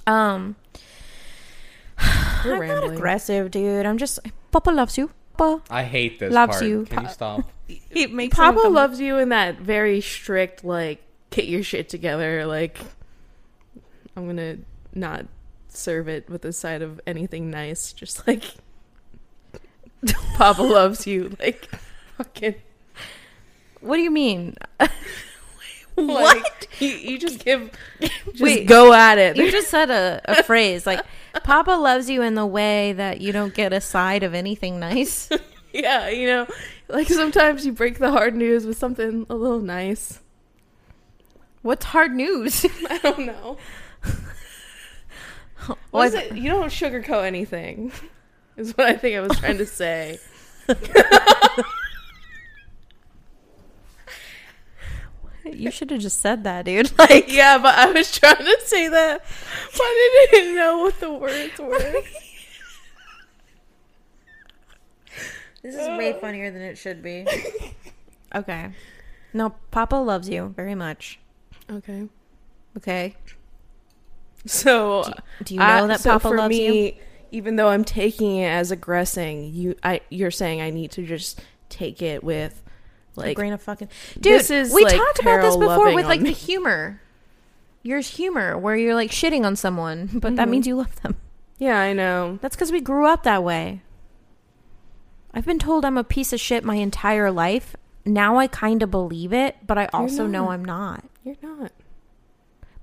[0.07, 0.57] Um,
[2.45, 3.87] We're I'm not aggressive, dude.
[3.87, 4.19] I'm just
[4.51, 5.11] Papa loves you.
[5.37, 5.63] Papa.
[5.71, 6.65] I hate this Loves part.
[6.69, 6.85] you.
[6.85, 7.51] Can you stop?
[7.93, 12.45] It makes Papa loves you in that very strict, like, get your shit together.
[12.45, 12.79] Like,
[14.17, 14.57] I'm gonna
[14.93, 15.27] not
[15.69, 17.93] serve it with a side of anything nice.
[17.93, 18.43] Just like,
[20.35, 21.37] Papa loves you.
[21.39, 21.69] Like,
[22.17, 22.57] fucking.
[23.81, 24.57] What do you mean?
[26.01, 26.67] What?
[26.79, 28.67] You, you just give, just Wait.
[28.67, 29.37] go at it.
[29.37, 31.05] You just said a, a phrase like
[31.45, 35.29] Papa loves you in the way that you don't get a side of anything nice.
[35.73, 36.47] yeah, you know,
[36.89, 40.21] like sometimes you break the hard news with something a little nice.
[41.63, 42.65] What's hard news?
[42.89, 43.59] I don't know.
[45.91, 46.37] What is it?
[46.37, 47.93] You don't sugarcoat anything.
[48.57, 50.19] Is what I think I was trying to say.
[55.55, 56.91] You should have just said that, dude.
[56.99, 59.23] Like, yeah, but I was trying to say that,
[59.73, 61.79] but I didn't know what the words were.
[65.63, 66.19] this is way uh.
[66.19, 67.27] funnier than it should be.
[68.35, 68.71] Okay.
[69.33, 71.19] No, Papa loves you very much.
[71.71, 72.09] Okay.
[72.77, 73.15] Okay.
[74.47, 75.05] So
[75.45, 76.71] Do you know I- that so Papa loves you?
[76.71, 81.05] me, even though I'm taking it as aggressing, you I you're saying I need to
[81.07, 82.63] just take it with
[83.17, 84.23] a like grain of fucking dude.
[84.23, 87.01] This is, we like, talked about this before with like the humor.
[87.83, 90.51] Yours humor, where you're like shitting on someone, but that Mhm.
[90.51, 91.17] means you love them.
[91.59, 92.39] yeah, I know.
[92.43, 93.83] That's because we grew up that way.
[95.33, 97.77] I've been told I'm a piece of shit my entire life.
[98.05, 100.51] Now I kind of believe it, but I also know.
[100.51, 101.05] I'm not.
[101.25, 101.73] You're not.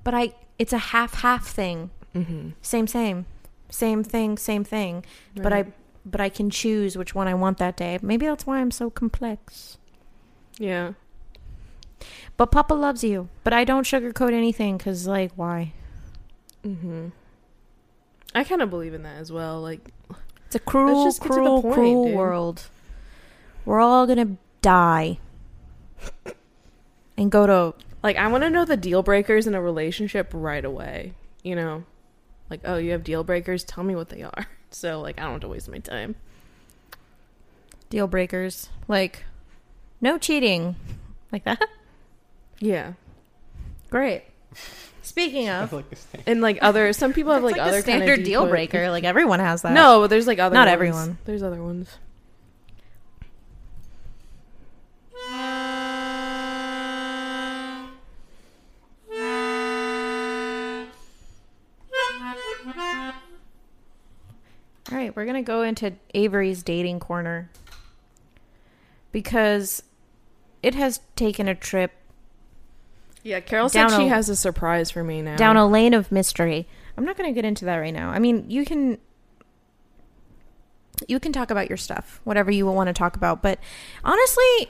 [0.03, 1.89] But I, it's a half half thing.
[2.15, 2.49] Mm-hmm.
[2.61, 3.25] Same, same,
[3.69, 5.03] same thing, same thing.
[5.35, 5.65] But I,
[6.05, 7.99] but I can choose which one I want that day.
[8.01, 9.77] Maybe that's why I'm so complex.
[10.59, 10.93] Yeah.
[12.35, 13.29] But Papa loves you.
[13.43, 15.73] But I don't sugarcoat anything because, like, why?
[16.63, 17.07] Mm-hmm.
[18.35, 19.61] I kind of believe in that as well.
[19.61, 19.91] Like,
[20.45, 22.15] It's a cruel, just get to the cruel, point, cruel dude.
[22.15, 22.69] world.
[23.65, 25.19] We're all gonna die
[27.17, 30.63] and go to like I want to know the deal breakers in a relationship right
[30.63, 31.13] away.
[31.43, 31.83] You know,
[32.49, 33.63] like oh, you have deal breakers.
[33.63, 34.47] Tell me what they are.
[34.69, 36.15] So like I don't have to waste my time.
[37.89, 39.23] deal breakers, like
[40.01, 40.75] no cheating,
[41.31, 41.61] like that.
[42.59, 42.93] Yeah,
[43.89, 44.23] Great.
[45.01, 45.85] Speaking of, like
[46.25, 48.89] and like other some people have like, like, other the standard kind of deal breaker.
[48.89, 49.73] Like everyone has that.
[49.73, 50.53] No, but there's like other.
[50.53, 50.73] Not ones.
[50.73, 51.17] everyone.
[51.25, 51.97] There's other ones.
[64.89, 67.49] All right, we're gonna go into Avery's dating corner
[69.11, 69.83] because
[70.63, 71.91] it has taken a trip
[73.23, 75.35] Yeah, Carol said she a- has a surprise for me now.
[75.37, 76.67] down a lane of mystery.
[76.97, 78.09] I'm not going to get into that right now.
[78.09, 78.97] I mean, you can
[81.07, 83.59] you can talk about your stuff, whatever you want to talk about, but
[84.03, 84.67] honestly,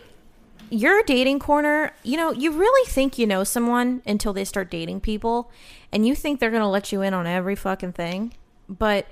[0.69, 4.99] your dating corner, you know, you really think you know someone until they start dating
[4.99, 5.49] people
[5.93, 8.33] and you think they're going to let you in on every fucking thing,
[8.67, 9.07] but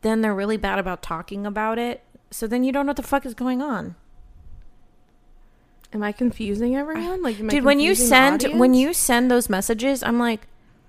[0.00, 2.02] then they're really bad about talking about it.
[2.30, 3.94] So then you don't know what the fuck is going on.
[5.92, 7.22] Am I confusing everyone?
[7.22, 10.46] Like, Dude, when you send when you send those messages, I'm like,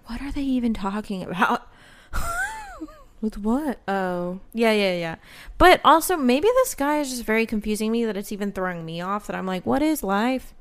[0.07, 1.67] what are they even talking about?
[3.21, 3.79] with what?
[3.87, 5.15] Oh, Yeah, yeah, yeah.
[5.57, 9.01] But also, maybe this guy is just very confusing me that it's even throwing me
[9.01, 9.27] off.
[9.27, 10.53] That I'm like, what is life?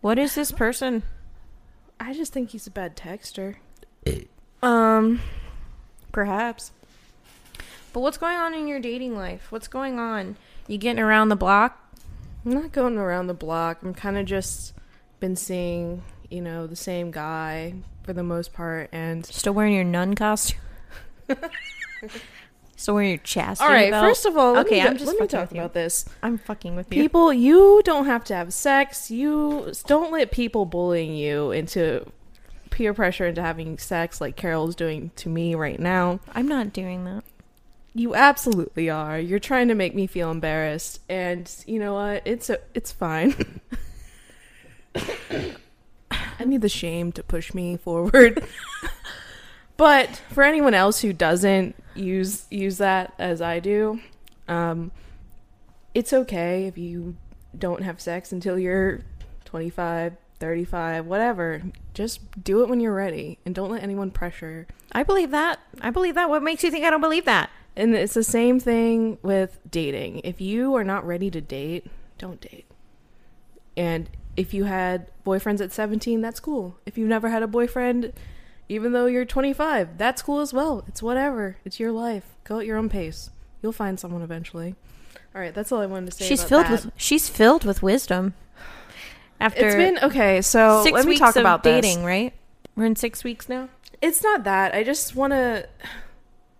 [0.00, 1.02] What is this person?
[1.98, 3.56] I just think he's a bad texter.
[4.62, 5.20] Um,
[6.10, 6.72] perhaps.
[7.92, 9.52] But what's going on in your dating life?
[9.52, 10.36] What's going on?
[10.66, 11.83] You getting around the block?
[12.44, 13.82] I'm not going around the block.
[13.82, 14.74] I'm kind of just
[15.20, 18.90] been seeing, you know, the same guy for the most part.
[18.92, 20.60] And Still wearing your nun costume?
[22.76, 24.04] Still wearing your chastity all right, belt?
[24.04, 26.04] first of all, let Okay, me, I'm just let me talk about this.
[26.22, 27.02] I'm fucking with you.
[27.02, 29.10] People, you don't have to have sex.
[29.10, 32.04] You don't let people bullying you into
[32.70, 36.18] peer pressure into having sex like Carol's doing to me right now.
[36.34, 37.24] I'm not doing that.
[37.94, 39.18] You absolutely are.
[39.18, 42.22] You're trying to make me feel embarrassed, and you know what?
[42.24, 43.60] It's a, it's fine.
[45.30, 48.44] I need the shame to push me forward.
[49.76, 54.00] but for anyone else who doesn't use use that as I do,
[54.48, 54.90] um,
[55.94, 57.16] it's okay if you
[57.56, 59.02] don't have sex until you're
[59.44, 61.62] 25, 35, whatever.
[61.94, 65.58] Just do it when you're ready, and don't let anyone pressure I believe that.
[65.80, 66.30] I believe that.
[66.30, 67.50] What makes you think I don't believe that?
[67.76, 70.20] And it's the same thing with dating.
[70.24, 71.86] If you are not ready to date,
[72.18, 72.66] don't date.
[73.76, 76.78] And if you had boyfriends at 17, that's cool.
[76.86, 78.12] If you've never had a boyfriend,
[78.68, 80.84] even though you're 25, that's cool as well.
[80.86, 81.56] It's whatever.
[81.64, 82.36] It's your life.
[82.44, 83.30] Go at your own pace.
[83.62, 84.74] You'll find someone eventually.
[85.34, 86.26] All right, that's all I wanted to say.
[86.26, 86.70] She's filled that.
[86.70, 88.34] with she's filled with wisdom.
[89.40, 90.40] After It's been okay.
[90.42, 91.84] So six let me weeks talk of about this.
[91.84, 92.32] dating, right?
[92.76, 93.68] We're in six weeks now.
[94.00, 94.74] It's not that.
[94.74, 95.68] I just want to.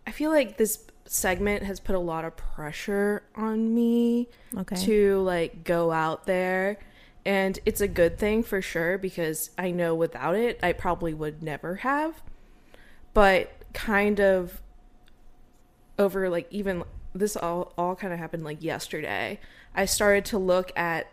[0.07, 4.75] I feel like this segment has put a lot of pressure on me Okay.
[4.85, 6.79] to like go out there.
[7.25, 11.43] And it's a good thing for sure because I know without it, I probably would
[11.43, 12.21] never have.
[13.15, 14.61] But kind of
[15.99, 16.83] over like even
[17.15, 19.39] this all all kind of happened like yesterday.
[19.75, 21.07] I started to look at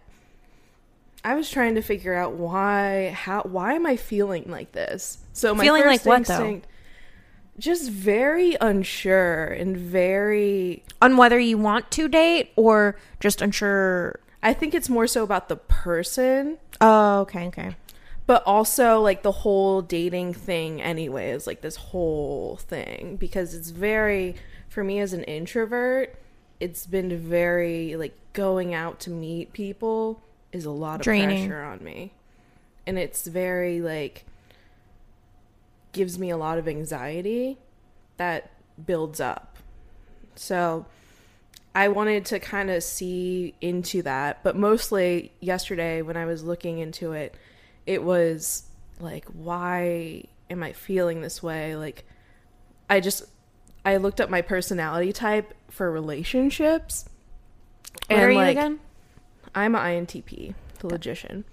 [1.24, 5.20] I was trying to figure out why how why am I feeling like this?
[5.34, 6.34] So my Feeling first like what, though?
[6.34, 6.68] instinct
[7.62, 14.20] just very unsure and very On whether you want to date or just unsure.
[14.44, 17.76] I think it's more so about the person, Oh, okay, okay.
[18.26, 24.36] but also like the whole dating thing anyways, like this whole thing because it's very
[24.68, 26.16] for me as an introvert,
[26.60, 30.22] it's been very like going out to meet people
[30.52, 31.48] is a lot of Draining.
[31.48, 32.14] pressure on me.
[32.88, 34.26] And it's very like
[35.92, 37.58] gives me a lot of anxiety
[38.18, 38.52] that
[38.86, 39.58] builds up.
[40.36, 40.86] So
[41.74, 46.80] I wanted to kind of see into that, but mostly yesterday when I was looking
[46.80, 47.36] into it,
[47.86, 48.64] it was
[49.00, 51.76] like, why am I feeling this way?
[51.76, 52.06] Like,
[52.90, 53.24] I just,
[53.86, 57.06] I looked up my personality type for relationships.
[58.08, 58.80] What are you like, again?
[59.56, 61.46] I'm an INTP, the logician.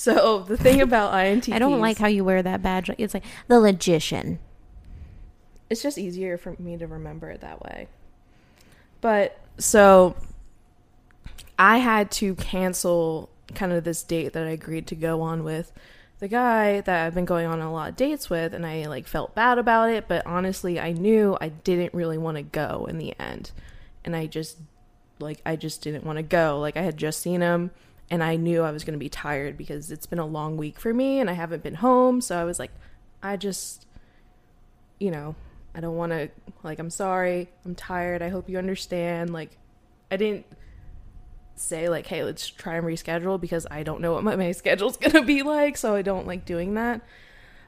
[0.00, 2.88] So the thing about INTPs, I don't like how you wear that badge.
[2.96, 4.38] It's like the logician.
[5.68, 7.86] it's just easier for me to remember it that way.
[9.02, 10.16] But so
[11.58, 15.70] I had to cancel kind of this date that I agreed to go on with
[16.18, 19.06] the guy that I've been going on a lot of dates with and I like
[19.06, 22.96] felt bad about it, but honestly I knew I didn't really want to go in
[22.96, 23.50] the end.
[24.02, 24.56] And I just
[25.18, 26.58] like I just didn't want to go.
[26.58, 27.70] Like I had just seen him
[28.10, 30.78] and I knew I was going to be tired because it's been a long week
[30.78, 32.72] for me and I haven't been home, so I was like
[33.22, 33.86] I just
[34.98, 35.34] you know,
[35.74, 36.30] I don't want to
[36.62, 37.48] like I'm sorry.
[37.64, 38.22] I'm tired.
[38.22, 39.32] I hope you understand.
[39.32, 39.56] Like
[40.10, 40.46] I didn't
[41.54, 44.96] say like hey, let's try and reschedule because I don't know what my, my schedule's
[44.96, 47.00] going to be like, so I don't like doing that.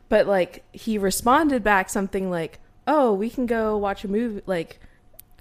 [0.09, 4.79] But like he responded back something like, "Oh, we can go watch a movie like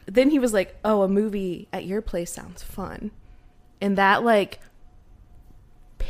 [0.05, 3.11] then he was like, "Oh, a movie at your place sounds fun."
[3.81, 4.59] And that like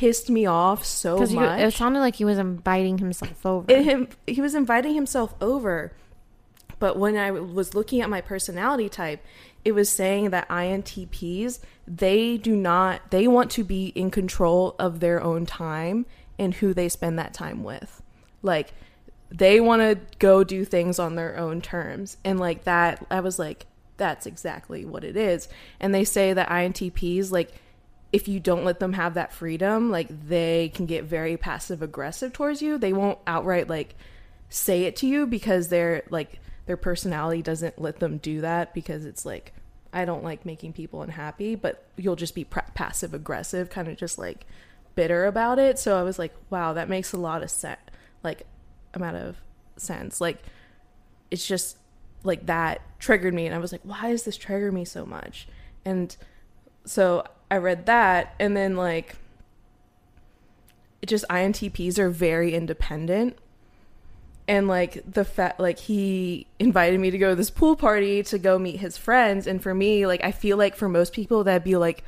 [0.02, 1.60] pissed me off so much.
[1.60, 3.72] it sounded like he was inviting himself over.
[3.72, 5.94] It, him, he was inviting himself over.
[6.80, 9.24] But when I was looking at my personality type,
[9.64, 15.02] it was saying that INTPs, they do not, they want to be in control of
[15.02, 16.08] their own time
[16.40, 18.02] and who they spend that time with.
[18.42, 18.74] Like,
[19.30, 22.18] they want to go do things on their own terms.
[22.26, 25.48] And like that, I was like, that's exactly what it is.
[25.80, 27.52] And they say that INTPs, like,
[28.12, 32.34] if you don't let them have that freedom, like they can get very passive aggressive
[32.34, 32.78] towards you.
[32.78, 33.96] They won't outright like
[34.50, 39.06] say it to you because they're like their personality doesn't let them do that because
[39.06, 39.54] it's like
[39.94, 44.18] I don't like making people unhappy, but you'll just be passive aggressive, kind of just
[44.18, 44.46] like
[44.96, 45.80] bitter about it.
[45.80, 47.80] So I was like, wow, that makes a lot of sense.
[48.24, 48.46] Like
[48.94, 49.38] amount of
[49.78, 50.22] sense.
[50.22, 50.44] Like
[51.30, 51.78] it's just
[52.24, 55.48] like that triggered me and I was like, why does this trigger me so much?
[55.86, 56.16] And
[56.86, 59.18] so I read that and then like
[61.02, 63.38] it just INTPs are very independent.
[64.48, 68.40] And like the fact like he invited me to go to this pool party to
[68.40, 71.64] go meet his friends and for me like I feel like for most people that'd
[71.64, 72.04] be like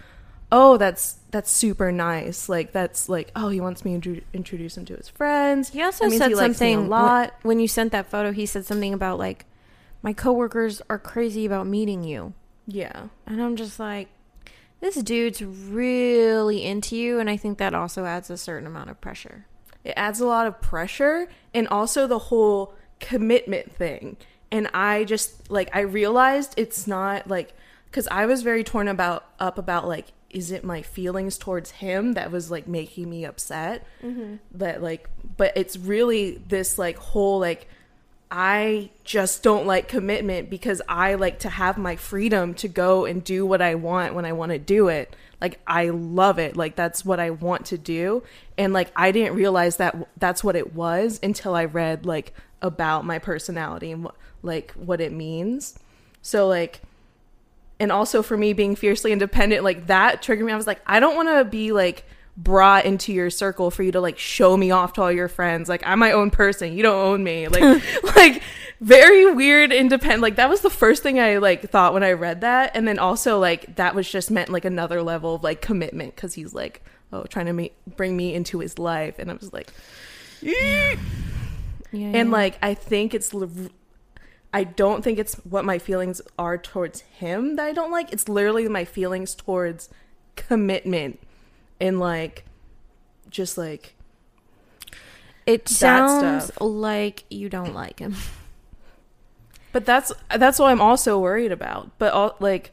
[0.51, 4.85] oh that's that's super nice like that's like oh he wants me to introduce him
[4.85, 8.07] to his friends he also said he something a lot When, when you sent that
[8.07, 9.45] photo, he said something about like,
[10.01, 12.33] my coworkers are crazy about meeting you.
[12.67, 14.09] yeah And I'm just like,
[14.83, 17.19] this dude's really into you.
[17.19, 19.45] And I think that also adds a certain amount of pressure.
[19.83, 24.15] it adds a lot of pressure and also the whole commitment thing
[24.51, 27.53] and i just like i realized it's not like
[27.85, 32.13] because i was very torn about up about like is it my feelings towards him
[32.13, 34.35] that was like making me upset mm-hmm.
[34.51, 37.67] that like but it's really this like whole like
[38.35, 43.23] I just don't like commitment because I like to have my freedom to go and
[43.23, 45.15] do what I want when I want to do it.
[45.39, 46.57] Like I love it.
[46.57, 48.23] Like that's what I want to do.
[48.57, 53.05] And like I didn't realize that that's what it was until I read like about
[53.05, 54.07] my personality and
[54.41, 55.77] like what it means.
[56.23, 56.81] So like
[57.79, 60.53] and also for me being fiercely independent like that triggered me.
[60.53, 62.03] I was like I don't want to be like
[62.35, 65.69] brought into your circle for you to like show me off to all your friends.
[65.69, 66.73] Like i'm my own person.
[66.73, 67.47] You don't own me.
[67.47, 67.83] Like
[68.15, 68.41] like
[68.81, 72.41] very weird independent like that was the first thing i like thought when i read
[72.41, 72.71] that.
[72.73, 76.33] And then also like that was just meant like another level of like commitment because
[76.33, 79.19] he's like oh trying to make, bring me into his life.
[79.19, 79.71] And i was like
[80.41, 80.99] "Eek."
[81.91, 82.07] Yeah.
[82.13, 83.33] and like i think it's
[84.55, 88.11] I don't think it's what my feelings are towards him that i don't like.
[88.11, 89.89] It's literally my feelings towards
[90.35, 91.19] commitment
[91.83, 92.45] and like
[93.29, 93.93] just like
[95.45, 96.57] it sounds stuff.
[96.61, 98.15] like you don't like him.
[99.73, 102.71] but that's that's what i'm also worried about but all like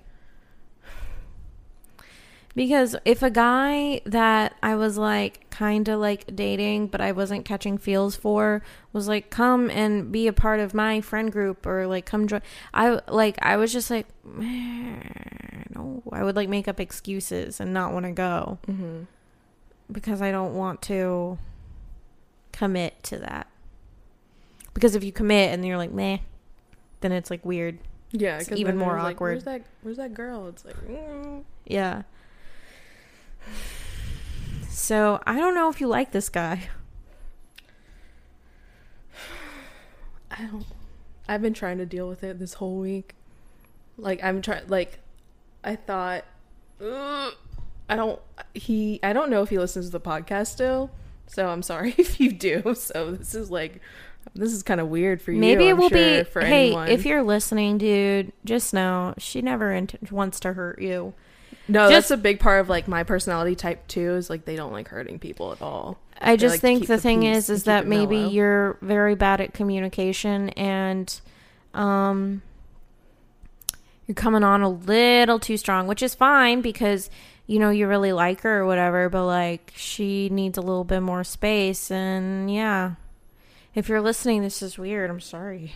[2.57, 7.45] Because if a guy that I was like kind of like dating, but I wasn't
[7.45, 8.61] catching feels for,
[8.93, 12.43] was like, come and be a part of my friend group or like come join,
[12.75, 17.93] I like, I was just like, no, I would like make up excuses and not
[17.93, 19.03] want to go Mm-hmm.
[19.93, 21.39] because I don't want to
[22.53, 23.47] commit to that.
[24.75, 26.19] Because if you commit and you're like, meh,
[27.01, 27.79] then it's like weird.
[28.13, 29.31] Yeah, It's even more like, awkward.
[29.35, 29.63] where's that?
[29.83, 30.49] Where's that girl?
[30.49, 31.45] It's like, mm.
[31.65, 32.03] Yeah.
[34.69, 36.69] So I don't know if you like this guy.
[40.31, 40.65] I don't.
[41.29, 43.15] I've been trying to deal with it this whole week.
[43.97, 44.67] Like I'm trying.
[44.69, 44.99] Like
[45.65, 46.25] I thought.
[46.81, 47.33] "Ugh,
[47.89, 48.21] I don't.
[48.55, 49.01] He.
[49.03, 50.91] I don't know if he listens to the podcast still.
[51.27, 52.75] So I'm sorry if you do.
[52.75, 53.81] So this is like.
[54.35, 55.41] This is kind of weird for you.
[55.41, 56.41] Maybe it I'm will sure, be.
[56.47, 56.89] hey, anyone.
[56.89, 61.15] if you're listening, dude, just know she never int- wants to hurt you.
[61.71, 64.15] No, just- that's a big part of like my personality type too.
[64.17, 65.99] Is like they don't like hurting people at all.
[66.21, 68.31] I They just like think the the thing is, is that maybe mellow.
[68.31, 71.19] you're very bad at communication and,
[71.73, 72.43] um,
[74.07, 77.09] you're coming on a little too strong, which is fine because
[77.47, 79.09] you know you really like her or whatever.
[79.09, 82.95] But like, she needs a little bit more space, and yeah,
[83.75, 85.11] if you're listening, this is weird.
[85.11, 85.73] I'm sorry.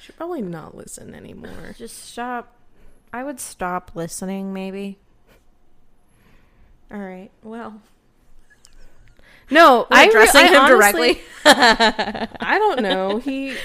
[0.00, 1.74] Should probably not listen anymore.
[1.76, 2.56] Just stop.
[3.14, 4.98] I would stop listening, maybe.
[6.90, 7.30] All right.
[7.44, 7.80] Well,
[9.50, 11.22] No, we're I re- addressing I him honestly- directly.
[12.40, 13.18] I don't know.
[13.18, 13.56] He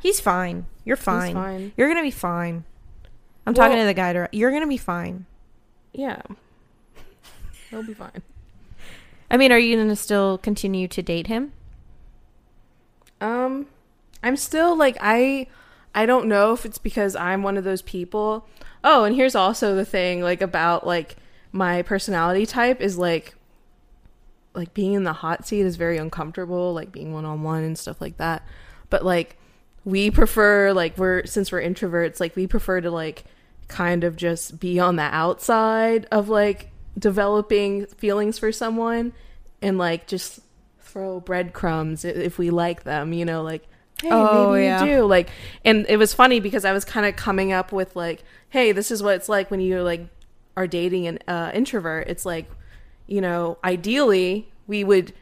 [0.00, 0.64] He's fine.
[0.84, 1.34] You're fine.
[1.34, 1.72] Fine.
[1.76, 2.64] You're gonna be fine.
[3.46, 4.12] I'm talking to the guy.
[4.14, 5.26] dir- You're gonna be fine.
[5.92, 6.22] Yeah.
[7.70, 8.22] He'll be fine.
[9.30, 11.52] I mean, are you gonna still continue to date him?
[13.20, 13.66] Um
[14.22, 15.48] I'm still like I
[15.94, 18.46] I don't know if it's because I'm one of those people.
[18.82, 21.16] Oh, and here's also the thing like about like
[21.52, 23.34] my personality type is like
[24.54, 27.78] like being in the hot seat is very uncomfortable, like being one on one and
[27.78, 28.44] stuff like that.
[28.90, 29.36] But like
[29.84, 33.24] we prefer like we're since we're introverts, like we prefer to like
[33.68, 39.12] kind of just be on the outside of like developing feelings for someone
[39.62, 40.40] and like just
[40.80, 43.66] throw breadcrumbs if we like them, you know, like
[44.04, 44.84] hey, Oh, maybe yeah.
[44.84, 45.04] you do.
[45.06, 45.28] Like
[45.64, 48.90] and it was funny because I was kind of coming up with like, hey, this
[48.90, 50.06] is what it's like when you like
[50.56, 52.06] are dating an uh, introvert.
[52.08, 52.48] It's like,
[53.06, 55.12] you know, ideally we would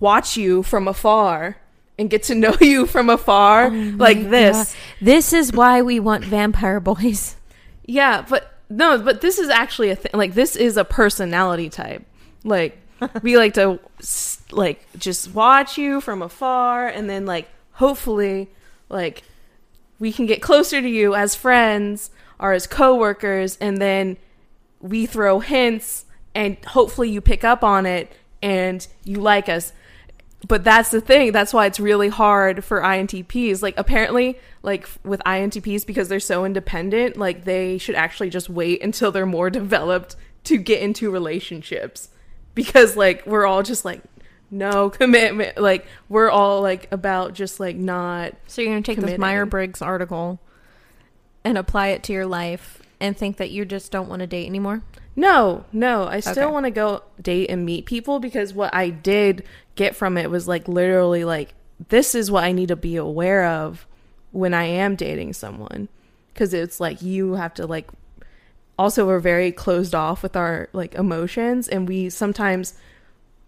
[0.00, 1.56] watch you from afar
[1.98, 4.74] and get to know you from afar like this.
[5.00, 5.04] Yeah.
[5.04, 7.36] This is why we want vampire boys.
[7.84, 10.10] Yeah, but no, but this is actually a thing.
[10.14, 12.04] Like this is a personality type.
[12.44, 12.78] Like
[13.22, 13.78] we like to
[14.50, 18.50] like just watch you from afar, and then like hopefully
[18.88, 19.22] like
[19.98, 24.18] we can get closer to you as friends or as coworkers, and then
[24.80, 26.04] we throw hints,
[26.34, 28.12] and hopefully you pick up on it
[28.42, 29.72] and you like us.
[30.46, 31.32] But that's the thing.
[31.32, 36.44] That's why it's really hard for intps like apparently like with intps because they're so
[36.44, 40.14] independent like they should actually just wait until they're more developed
[40.44, 42.10] to get into relationships.
[42.54, 44.02] Because like we're all just like
[44.50, 49.14] no commitment like we're all like about just like not So you're gonna take Committing.
[49.14, 50.40] this Myers Briggs article
[51.44, 54.46] and apply it to your life and think that you just don't want to date
[54.46, 54.82] anymore.
[55.14, 56.06] No, no.
[56.06, 56.52] I still Okay.
[56.52, 59.44] want to go date and meet people because what I did
[59.74, 61.54] get from it was like literally like
[61.88, 63.86] this is what I need to be aware of
[64.32, 65.88] when I am dating someone
[66.32, 67.88] because it's like you have to like
[68.78, 72.74] also we're very closed off with our like emotions and we sometimes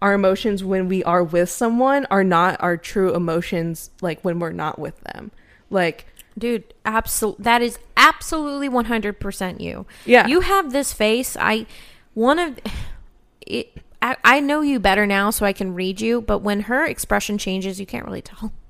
[0.01, 4.51] our emotions when we are with someone are not our true emotions like when we're
[4.51, 5.31] not with them.
[5.69, 6.05] Like
[6.37, 9.85] Dude, absol- that is absolutely 100% you.
[10.05, 10.27] Yeah.
[10.27, 11.35] You have this face.
[11.39, 11.65] I
[12.13, 12.59] one of
[13.41, 16.85] it I, I know you better now so I can read you, but when her
[16.85, 18.53] expression changes, you can't really tell.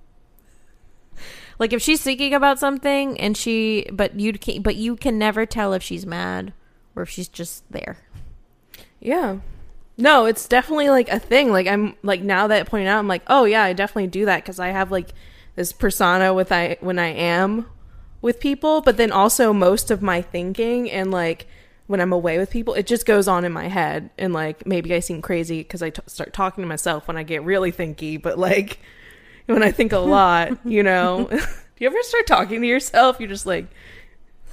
[1.60, 5.46] Like if she's thinking about something and she but you can but you can never
[5.46, 6.54] tell if she's mad
[6.96, 7.98] or if she's just there.
[9.02, 9.40] Yeah.
[10.00, 11.52] No, it's definitely like a thing.
[11.52, 14.26] Like I'm like now that I pointed out, I'm like, oh yeah, I definitely do
[14.26, 15.10] that because I have like
[15.56, 17.66] this persona with I when I am
[18.22, 21.48] with people, but then also most of my thinking and like
[21.88, 24.94] when I'm away with people, it just goes on in my head, and like maybe
[24.94, 28.22] I seem crazy because I t- start talking to myself when I get really thinky,
[28.22, 28.80] but like
[29.48, 31.28] when I think a lot, you know.
[31.30, 31.38] do
[31.80, 33.20] you ever start talking to yourself?
[33.20, 33.66] You're just like,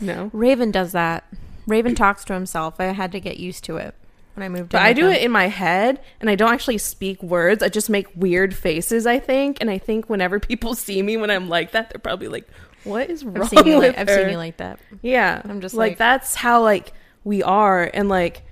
[0.00, 0.28] no.
[0.32, 1.24] Raven does that.
[1.68, 2.80] Raven talks to himself.
[2.80, 3.94] I had to get used to it
[4.36, 5.12] when I moved But I do him.
[5.12, 7.62] it in my head and I don't actually speak words.
[7.62, 9.58] I just make weird faces, I think.
[9.60, 12.46] And I think whenever people see me when I'm like that, they're probably like,
[12.84, 14.78] what is wrong I've seen you like I've seen you like that.
[15.02, 15.42] Yeah.
[15.44, 16.92] I'm just like, like- that's how like
[17.24, 18.42] we are and like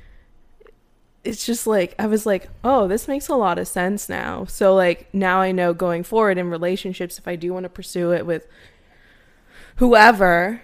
[1.23, 4.75] it's just like I was like, "Oh, this makes a lot of sense now." So
[4.75, 8.27] like now I know going forward in relationships if I do want to pursue it
[8.27, 8.47] with
[9.77, 10.61] whoever,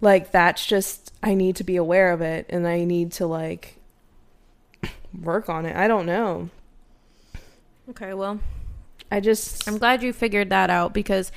[0.00, 3.76] like that's just I need to be aware of it and I need to like
[5.18, 5.76] work on it.
[5.76, 6.50] I don't know.
[7.88, 8.40] Okay, well,
[9.10, 11.32] I just I'm glad you figured that out because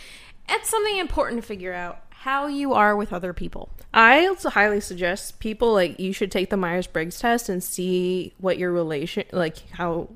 [0.48, 3.70] it's something important to figure out how you are with other people.
[3.94, 8.34] I also highly suggest people like you should take the Myers Briggs test and see
[8.38, 10.10] what your relation like how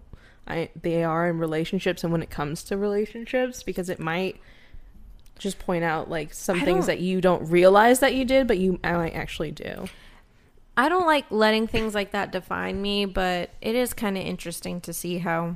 [0.48, 4.40] I they are in relationships and when it comes to relationships because it might
[5.38, 8.80] just point out like some things that you don't realize that you did but you
[8.84, 9.88] might actually do.
[10.78, 14.80] I don't like letting things like that define me, but it is kind of interesting
[14.82, 15.56] to see how.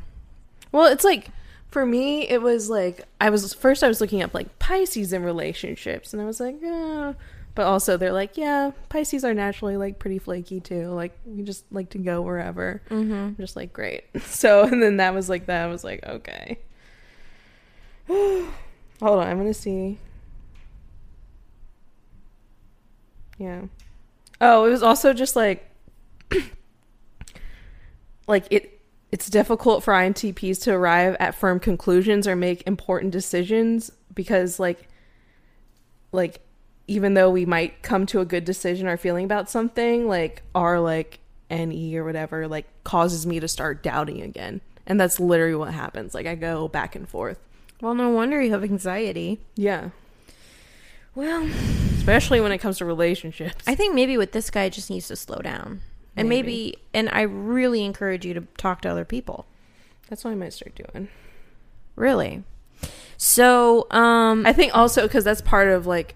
[0.71, 1.29] Well, it's like
[1.69, 5.23] for me, it was like I was first I was looking up like Pisces in
[5.23, 7.13] relationships, and I was like, yeah.
[7.53, 10.87] But also, they're like, yeah, Pisces are naturally like pretty flaky too.
[10.87, 12.81] Like we just like to go wherever.
[12.89, 13.13] Mm-hmm.
[13.13, 14.05] I'm just like great.
[14.21, 15.65] So and then that was like that.
[15.65, 16.57] I was like, okay.
[18.07, 19.99] Hold on, I'm gonna see.
[23.37, 23.61] Yeah.
[24.41, 25.69] Oh, it was also just like
[28.27, 28.79] like it
[29.11, 34.87] it's difficult for INTPs to arrive at firm conclusions or make important decisions because like
[36.11, 36.41] like
[36.87, 40.79] even though we might come to a good decision or feeling about something, like our
[40.79, 41.19] like
[41.49, 44.59] NE or whatever like causes me to start doubting again.
[44.87, 46.13] And that's literally what happens.
[46.13, 47.39] Like I go back and forth.
[47.79, 49.39] Well, no wonder you have anxiety.
[49.55, 49.89] Yeah.
[51.15, 51.47] Well,
[52.01, 53.63] Especially when it comes to relationships.
[53.67, 55.81] I think maybe with this guy, it just needs to slow down.
[56.17, 56.77] And maybe, Maybe.
[56.93, 59.45] and I really encourage you to talk to other people.
[60.09, 61.07] That's what I might start doing.
[61.95, 62.43] Really.
[63.17, 66.15] So, um, I think also because that's part of like,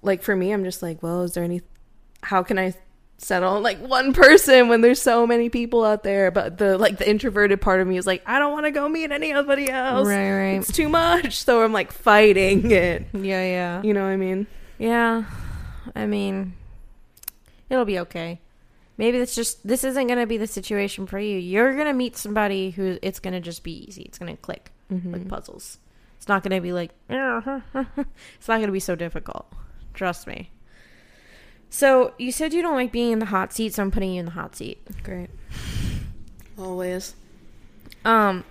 [0.00, 1.60] like for me, I'm just like, well, is there any?
[2.22, 2.74] How can I
[3.18, 6.30] settle on like one person when there's so many people out there?
[6.30, 8.88] But the like the introverted part of me is like, I don't want to go
[8.88, 10.06] meet anybody else.
[10.06, 10.60] right, right.
[10.60, 11.44] It's too much.
[11.44, 13.06] So I'm like fighting it.
[13.12, 13.82] Yeah, yeah.
[13.82, 14.46] You know what I mean?
[14.78, 15.24] Yeah.
[15.94, 16.54] I mean,
[17.70, 18.40] it'll be okay.
[18.96, 21.38] Maybe it's just this isn't going to be the situation for you.
[21.38, 24.02] You're going to meet somebody who it's going to just be easy.
[24.02, 25.12] It's going to click Mm-hmm.
[25.12, 25.76] like puzzles.
[26.16, 29.52] It's not going to be like it's not going to be so difficult.
[29.92, 30.50] Trust me.
[31.68, 34.20] So, you said you don't like being in the hot seat, so I'm putting you
[34.20, 34.78] in the hot seat.
[35.02, 35.28] Great.
[36.58, 37.14] Always.
[38.06, 38.44] Um,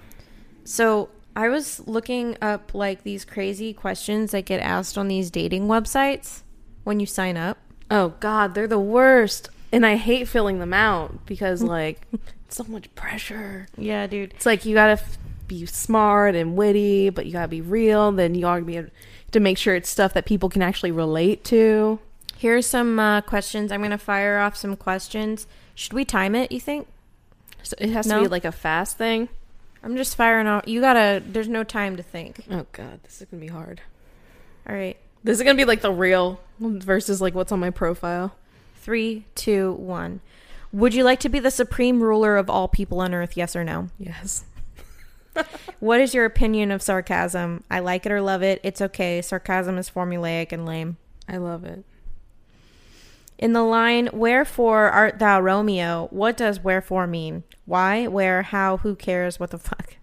[0.64, 5.68] so I was looking up like these crazy questions that get asked on these dating
[5.68, 6.42] websites
[6.84, 7.60] when you sign up.
[7.92, 12.02] Oh God, they're the worst, and I hate filling them out because like
[12.50, 13.68] so much pressure.
[13.78, 14.34] Yeah, dude.
[14.34, 15.18] It's like you gotta f-
[15.48, 18.12] be smart and witty, but you gotta be real.
[18.12, 18.90] Then you gotta be able
[19.32, 22.00] to make sure it's stuff that people can actually relate to.
[22.36, 23.72] Here's some uh, questions.
[23.72, 25.46] I'm gonna fire off some questions.
[25.76, 26.52] Should we time it?
[26.52, 26.88] You think?
[27.62, 28.16] So it has No.
[28.18, 29.30] to be like a fast thing.
[29.84, 30.68] I'm just firing off.
[30.68, 31.22] You gotta.
[31.26, 32.46] There's no time to think.
[32.50, 33.82] Oh God, this is gonna be hard.
[34.68, 34.98] All right.
[35.24, 38.36] This is gonna be like the real versus like what's on my profile.
[38.76, 40.22] Three, two, one.
[40.72, 43.38] Would you like to be the supreme ruler of all people on earth?
[43.38, 43.90] Yes or no?
[43.98, 44.46] Yes.
[45.80, 47.64] What is your opinion of sarcasm?
[47.70, 48.60] I like it or love it.
[48.64, 49.22] It's okay.
[49.22, 50.98] Sarcasm is formulaic and lame.
[51.30, 51.86] I love it.
[53.38, 56.08] In the line, Wherefore art thou Romeo?
[56.12, 57.44] What does wherefore mean?
[57.66, 59.98] Why, where, how, who cares, what the fuck?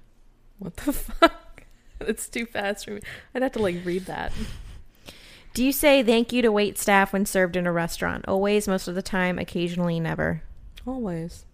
[0.58, 1.64] What the fuck?
[2.00, 3.00] it's too fast for me.
[3.34, 4.32] I'd have to like read that.
[5.52, 8.24] Do you say thank you to wait staff when served in a restaurant?
[8.26, 10.42] Always, most of the time, occasionally, never.
[10.86, 11.44] Always.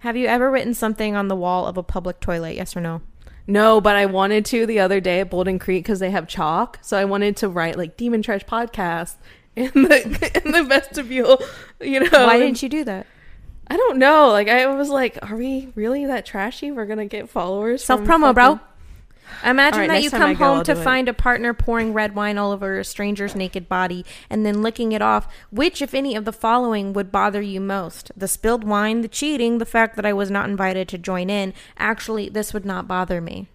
[0.00, 2.54] Have you ever written something on the wall of a public toilet?
[2.54, 3.02] Yes or no?
[3.46, 6.78] No, but I wanted to the other day at Bolden Creek because they have chalk.
[6.82, 9.16] So I wanted to write like Demon Trash podcast
[9.58, 11.42] in the in the vestibule.
[11.80, 13.06] You know, Why didn't you do that?
[13.70, 14.28] I don't know.
[14.28, 16.70] Like I was like, are we really that trashy?
[16.70, 17.84] We're gonna get followers.
[17.84, 18.60] Self promo, bro.
[19.44, 20.84] Imagine right, that you come go, home to do it.
[20.84, 24.92] find a partner pouring red wine all over a stranger's naked body and then licking
[24.92, 25.28] it off.
[25.50, 28.10] Which, if any, of the following would bother you most?
[28.16, 31.54] The spilled wine, the cheating, the fact that I was not invited to join in.
[31.76, 33.48] Actually, this would not bother me.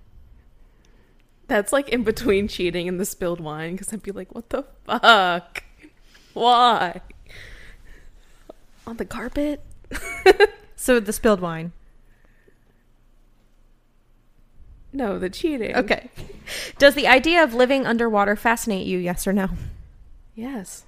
[1.47, 4.63] That's like in between cheating and the spilled wine because I'd be like, what the
[4.85, 5.63] fuck?
[6.41, 7.01] Why?
[8.87, 9.61] On the carpet?
[10.75, 11.71] So, the spilled wine.
[14.91, 15.75] No, the cheating.
[15.75, 16.09] Okay.
[16.77, 18.97] Does the idea of living underwater fascinate you?
[18.99, 19.47] Yes or no?
[20.35, 20.83] Yes.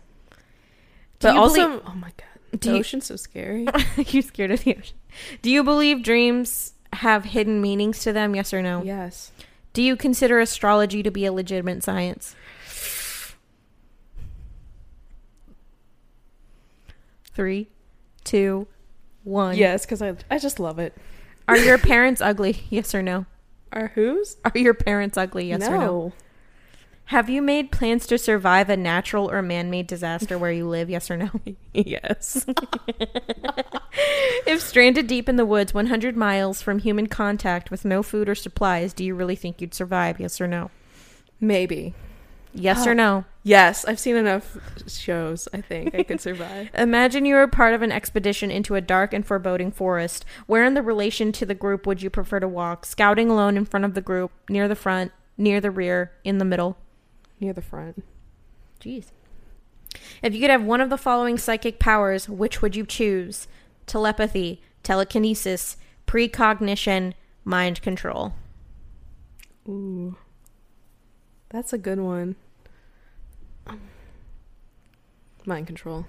[1.20, 3.68] Do But also, believe- oh my god, Do the you- ocean's so scary.
[3.98, 4.98] you scared of the ocean?
[5.42, 8.36] Do you believe dreams have hidden meanings to them?
[8.36, 8.84] Yes or no?
[8.84, 9.32] yes.
[9.74, 12.34] Do you consider astrology to be a legitimate science?
[17.36, 17.68] Three,
[18.24, 18.68] two,
[19.24, 19.58] one.
[19.58, 20.98] Yes, because I I just love it.
[21.48, 22.64] Are your parents ugly?
[22.70, 23.26] Yes or no?
[23.72, 24.38] Are whose?
[24.46, 25.50] Are your parents ugly?
[25.50, 26.14] Yes or no?
[27.10, 30.90] Have you made plans to survive a natural or man-made disaster where you live?
[30.90, 31.30] Yes or no?
[31.74, 32.48] yes.
[34.48, 38.34] if stranded deep in the woods 100 miles from human contact with no food or
[38.34, 40.20] supplies, do you really think you'd survive?
[40.20, 40.72] Yes or no?
[41.40, 41.94] Maybe.
[42.58, 42.92] Yes Oh.
[42.92, 43.26] or no?
[43.44, 45.48] Yes, I've seen enough shows.
[45.54, 46.70] I think I could survive.
[46.74, 50.24] Imagine you were part of an expedition into a dark and foreboding forest.
[50.48, 52.86] Where in the relation to the group would you prefer to walk?
[52.86, 56.46] Scouting alone in front of the group, near the front, near the rear, in the
[56.46, 56.78] middle?
[57.40, 58.04] Near the front.
[58.80, 59.08] Jeez.
[60.24, 63.48] If you could have one of the following psychic powers, which would you choose?
[63.86, 65.76] Telepathy, telekinesis,
[66.06, 68.34] precognition, mind control.
[69.68, 70.16] Ooh.
[71.50, 72.36] That's a good one.
[75.46, 76.06] Mind control.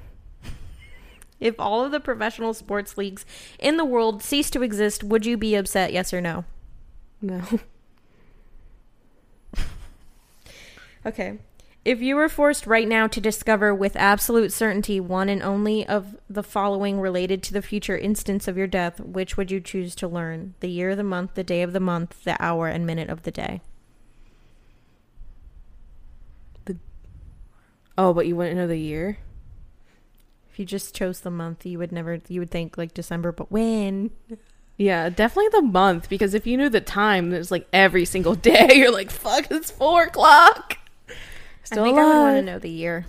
[1.38, 3.26] If all of the professional sports leagues
[3.58, 5.92] in the world ceased to exist, would you be upset?
[5.92, 6.44] Yes or no?
[7.20, 7.42] No.
[11.06, 11.38] Okay.
[11.84, 16.16] If you were forced right now to discover with absolute certainty one and only of
[16.28, 20.08] the following related to the future instance of your death, which would you choose to
[20.08, 20.54] learn?
[20.58, 23.30] The year, the month, the day of the month, the hour, and minute of the
[23.30, 23.60] day.
[27.98, 29.18] Oh, but you wouldn't know the year?
[30.50, 33.50] If you just chose the month, you would never, you would think like December, but
[33.50, 34.10] when?
[34.78, 38.68] Yeah, definitely the month because if you knew the time, there's like every single day.
[38.74, 40.78] You're like, fuck, it's four o'clock.
[41.64, 43.06] Still I think I would want to know the year.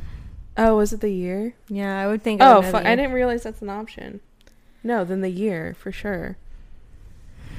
[0.58, 1.54] Oh, was it the year?
[1.70, 2.42] Yeah, I would think.
[2.42, 4.22] I Oh, would the I didn't realize that's an option.
[4.84, 6.38] No, then the year for sure.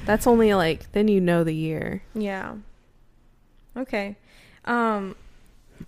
[0.04, 2.02] That's only like then you know the year.
[2.14, 2.54] Yeah.
[3.76, 4.16] Okay.
[4.64, 5.14] Um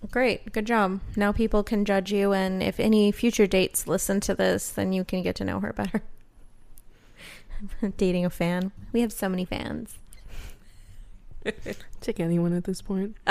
[0.09, 0.51] great.
[0.51, 0.99] Good job.
[1.15, 5.03] Now people can judge you and if any future dates listen to this, then you
[5.03, 6.01] can get to know her better.
[7.97, 8.71] Dating a fan.
[8.91, 9.97] We have so many fans.
[12.01, 13.17] Take anyone at this point.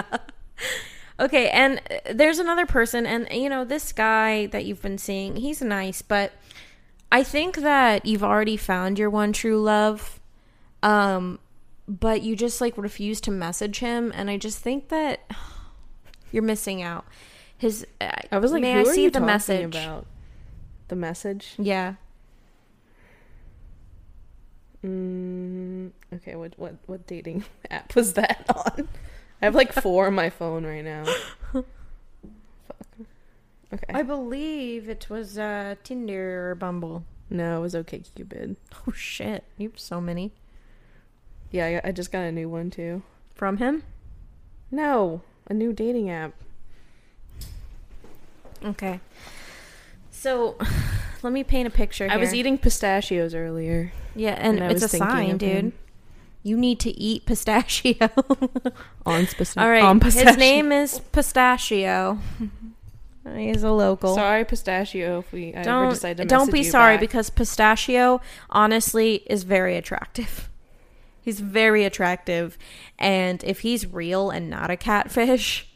[1.21, 5.37] Okay, and uh, there's another person and you know, this guy that you've been seeing,
[5.37, 6.33] he's nice, but
[7.13, 10.19] I think that you've already found your one true love.
[10.83, 11.39] Um
[11.87, 15.21] but you just like refuse to message him and I just think that
[16.33, 17.05] you're missing out.
[17.59, 19.65] His uh, I was like, may who I are see you the talking message?
[19.75, 20.07] about?
[20.89, 21.55] The message.
[21.59, 21.95] Yeah.
[24.85, 28.89] Mm, okay, what what what dating app was that on?
[29.43, 31.05] I have like four on my phone right now.
[31.53, 31.67] Fuck.
[33.73, 33.93] Okay.
[33.95, 37.05] I believe it was uh Tinder or Bumble.
[37.29, 38.57] no, it was okay Cupid.
[38.89, 39.45] Oh shit.
[39.59, 40.33] You have so many.
[41.51, 43.03] Yeah, I, I just got a new one too.
[43.35, 43.83] From him?
[44.71, 46.33] No, a new dating app.
[48.65, 49.01] Okay.
[50.11, 50.57] So
[51.23, 53.93] let me paint a picture I was eating pistachios earlier.
[54.15, 55.49] Yeah, and, and it's a sign, dude.
[55.49, 55.73] him.
[56.43, 57.95] You need to eat pistachio.
[59.07, 59.63] On pistachio.
[59.63, 59.83] All right.
[59.83, 62.19] On His name is Pistachio.
[63.37, 64.15] He's a local.
[64.15, 65.19] Sorry, pistachio.
[65.19, 67.01] If we don't decide to don't be sorry back.
[67.01, 70.50] because Pistachio honestly is very attractive.
[71.23, 72.57] He's very attractive,
[72.99, 75.69] and if he's real and not a catfish,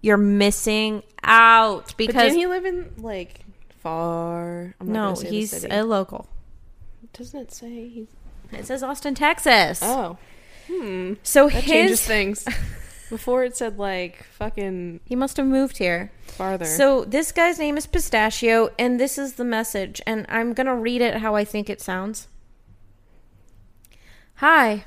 [0.00, 3.44] you're missing out But because didn't he live in like
[3.80, 4.74] far?
[4.82, 6.28] No, gonna say the he's a local.
[7.12, 8.08] Doesn't it say he's?
[8.52, 9.80] It says Austin, Texas.
[9.82, 10.18] Oh,
[10.66, 11.14] hmm.
[11.22, 12.44] so That his changes things.
[13.08, 16.10] Before it said like fucking he must have moved here.
[16.26, 16.64] farther.
[16.64, 21.02] So this guy's name is Pistachio, and this is the message, and I'm gonna read
[21.02, 22.26] it how I think it sounds.
[24.42, 24.86] Hi,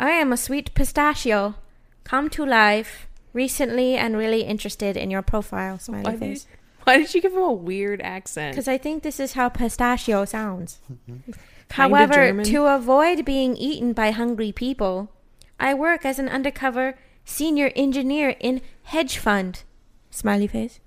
[0.00, 1.56] I am a sweet pistachio,
[2.04, 5.74] come to life recently and really interested in your profile.
[5.74, 6.46] why Smiley did, face.
[6.84, 8.54] why did you give him a weird accent?
[8.54, 10.78] Because I think this is how pistachio sounds.
[11.72, 15.12] However, to avoid being eaten by hungry people,
[15.60, 16.94] I work as an undercover
[17.26, 19.62] senior engineer in hedge fund.
[20.08, 20.80] Smiley face.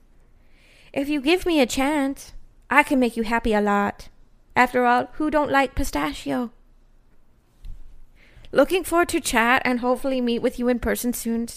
[0.93, 2.34] If you give me a chance,
[2.72, 4.09] I can make you happy a lot.
[4.55, 6.49] After all, who don't like pistachio?
[8.52, 11.47] Looking forward to chat and hopefully meet with you in person soon.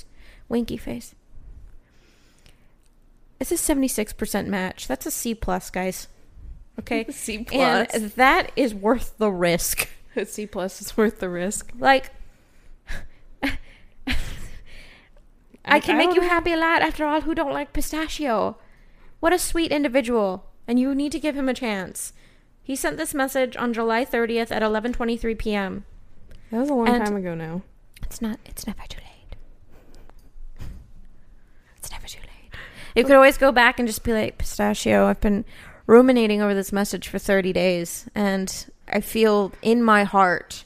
[0.49, 1.14] Winky face.
[3.40, 4.86] It's a 76% match.
[4.86, 6.09] That's a C plus, guys.
[6.78, 7.07] Okay?
[7.11, 7.88] C plus.
[7.92, 9.88] And that is worth the risk.
[10.24, 11.72] C plus is worth the risk.
[11.78, 12.11] Like,
[15.64, 16.82] I can make you happy a lot.
[16.82, 18.57] After all, who don't like pistachio?
[19.20, 20.47] What a sweet individual.
[20.68, 22.12] And you need to give him a chance.
[22.62, 25.84] He sent this message on July 30th at 11:23 p.m.
[26.51, 27.62] That was a long And- time ago now.
[28.03, 28.38] It's not.
[28.45, 30.68] It's never too late.
[31.78, 32.55] It's never too late.
[32.95, 35.45] You could always go back and just be like, Pistachio, I've been
[35.86, 40.64] ruminating over this message for 30 days and I feel in my heart,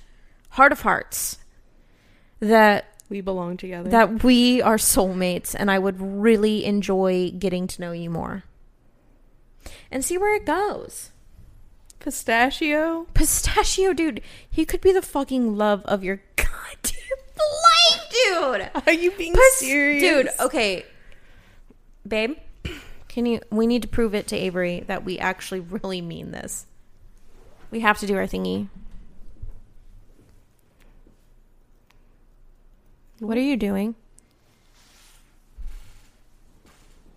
[0.51, 1.39] heart of hearts,
[2.41, 3.89] that We belong together.
[3.91, 8.45] that we are soulmates and I would really enjoy getting to know you more.
[9.91, 11.11] And see where it goes.
[12.01, 13.07] Pistachio.
[13.15, 16.95] Pistachio dude, he could be the fucking love of your goddamn
[17.37, 18.83] life, dude.
[18.87, 20.85] Are you being Pis- serious, Dude, okay.
[22.07, 22.37] Babe,
[23.09, 26.67] can you we need to prove it to Avery that we actually really mean this.
[27.71, 28.69] We have to do our thingy.
[33.21, 33.95] What are you doing?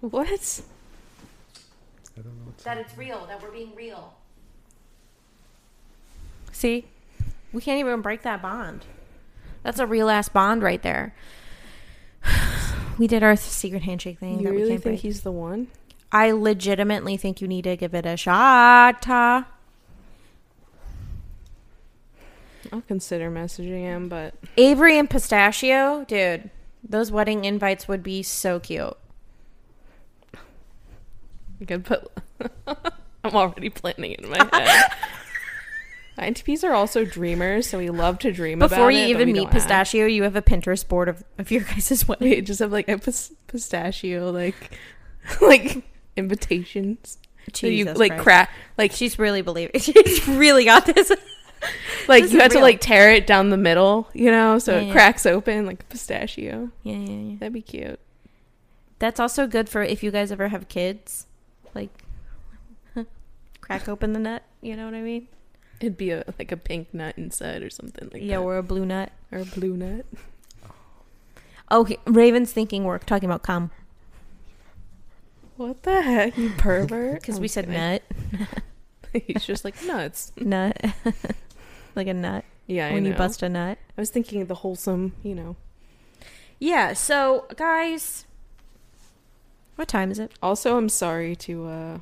[0.01, 0.27] What?
[2.17, 4.13] I don't know That it's real, that we're being real.
[6.61, 6.85] See?
[7.51, 8.85] We can't even break that bond.
[9.63, 11.15] That's a real ass bond right there.
[12.99, 15.01] We did our secret handshake thing You that we really can't think break.
[15.01, 15.69] he's the one?
[16.11, 19.07] I legitimately think you need to give it a shot.
[19.09, 19.47] I'll
[22.87, 26.51] consider messaging him, but Avery and Pistachio, dude,
[26.87, 28.95] those wedding invites would be so cute.
[31.59, 32.07] I could put.
[33.23, 34.91] I'm already planning it in my head.
[36.17, 39.27] INTPs are also dreamers, so we love to dream Before about you it, but even
[39.27, 39.53] meet don't act.
[39.53, 42.29] Pistachio, you have a Pinterest board of, of your guys' wedding.
[42.29, 44.77] We just have like a pis- pistachio, like,
[45.41, 45.83] like
[46.15, 47.17] invitations.
[47.53, 48.23] So you like Christ.
[48.23, 49.71] crack, like She's really believing.
[49.79, 51.09] She's really got this.
[52.07, 54.75] like This you is had to like tear it down the middle, you know, so
[54.75, 54.91] Yeah, it yeah.
[54.93, 56.69] cracks open like a pistachio.
[56.83, 57.35] Yeah, yeah, yeah.
[57.39, 57.99] That'd be cute.
[58.99, 61.25] That's also good for if you guys ever have kids.
[61.73, 61.89] Like,
[63.61, 64.43] crack open the nut.
[64.61, 65.27] You know what I mean?
[65.81, 68.23] It'd be a like a pink nut inside or something like that.
[68.23, 69.11] yeah, that, or a blue nut.
[69.31, 70.05] or a blue nut.
[71.69, 73.71] Oh, he- Raven's thinking we're talking about cum
[75.57, 77.15] What the heck, you pervert?
[77.21, 77.79] because I'm we said kidding.
[77.79, 78.03] nut,
[79.27, 80.31] He's just like nuts.
[80.37, 80.79] nut,
[81.95, 83.77] like a nut Yeah, I when you bust a nut.
[83.97, 85.55] I was thinking of the wholesome, you know.
[86.59, 86.93] Yeah.
[86.93, 88.25] So, guys,
[89.75, 90.31] what time is it?
[90.43, 91.97] Also, I'm sorry to uh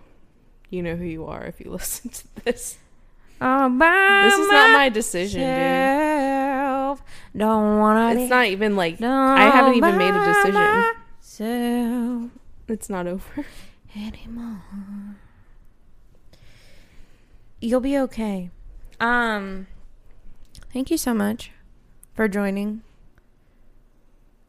[0.69, 2.77] you know who you are if you listen to this.
[3.41, 6.99] All by This is not my decision, dude.
[7.37, 8.19] Don't wanna.
[8.19, 10.53] It's not even like be I haven't even made a decision.
[10.53, 12.31] myself
[12.67, 13.45] it's not over.
[13.95, 14.61] anymore.
[17.61, 18.51] You'll be okay.
[18.99, 19.67] Um,
[20.71, 21.51] thank you so much
[22.13, 22.83] for joining.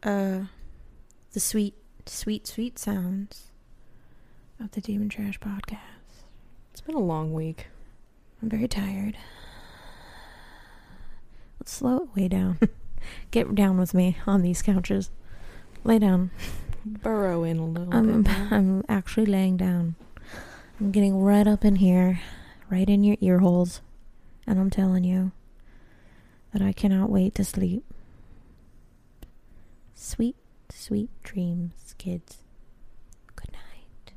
[0.02, 0.40] Uh,
[1.32, 1.74] the sweet,
[2.06, 3.50] sweet, sweet sounds
[4.60, 5.78] of the Demon Trash podcast.
[6.70, 7.66] It's been a long week.
[8.42, 9.16] I'm very tired.
[11.58, 12.58] Let's slow it way down.
[13.30, 15.10] Get down with me on these couches.
[15.84, 16.30] Lay down.
[16.84, 18.32] Burrow in a little I'm bit.
[18.50, 19.94] I'm actually laying down.
[20.78, 22.20] I'm getting right up in here,
[22.70, 23.82] right in your ear holes,
[24.46, 25.32] and I'm telling you
[26.52, 27.84] that I cannot wait to sleep.
[29.94, 30.36] Sweet,
[30.70, 32.38] sweet dreams, kids.
[33.36, 34.12] Good night.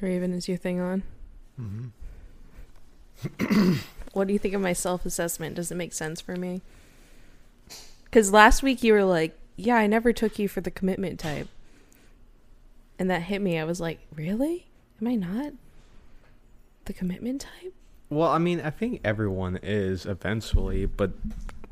[0.00, 1.02] Raven, is your thing on?
[1.56, 1.86] hmm
[4.12, 5.54] What do you think of my self assessment?
[5.56, 6.62] Does it make sense for me?
[8.04, 11.48] Because last week you were like, yeah, I never took you for the commitment type.
[12.98, 13.58] And that hit me.
[13.58, 14.66] I was like, really?
[15.00, 15.52] Am I not
[16.86, 17.72] the commitment type?
[18.08, 21.12] Well, I mean, I think everyone is eventually, but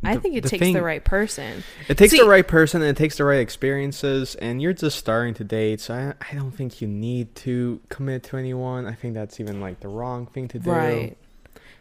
[0.05, 1.65] I the- think it the takes thing- the right person.
[1.89, 4.97] It takes See- the right person and it takes the right experiences, and you're just
[4.99, 8.87] starting to date, so I, I don't think you need to commit to anyone.
[8.87, 10.71] I think that's even like the wrong thing to do.
[10.71, 11.17] Right.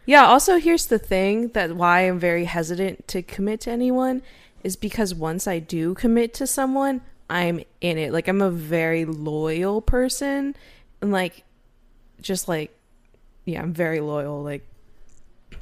[0.06, 4.22] Yeah, also here's the thing that why I'm very hesitant to commit to anyone
[4.64, 8.12] is because once I do commit to someone, I'm in it.
[8.12, 10.56] Like I'm a very loyal person
[11.02, 11.44] and like
[12.22, 12.74] just like
[13.44, 14.42] yeah, I'm very loyal.
[14.42, 14.66] Like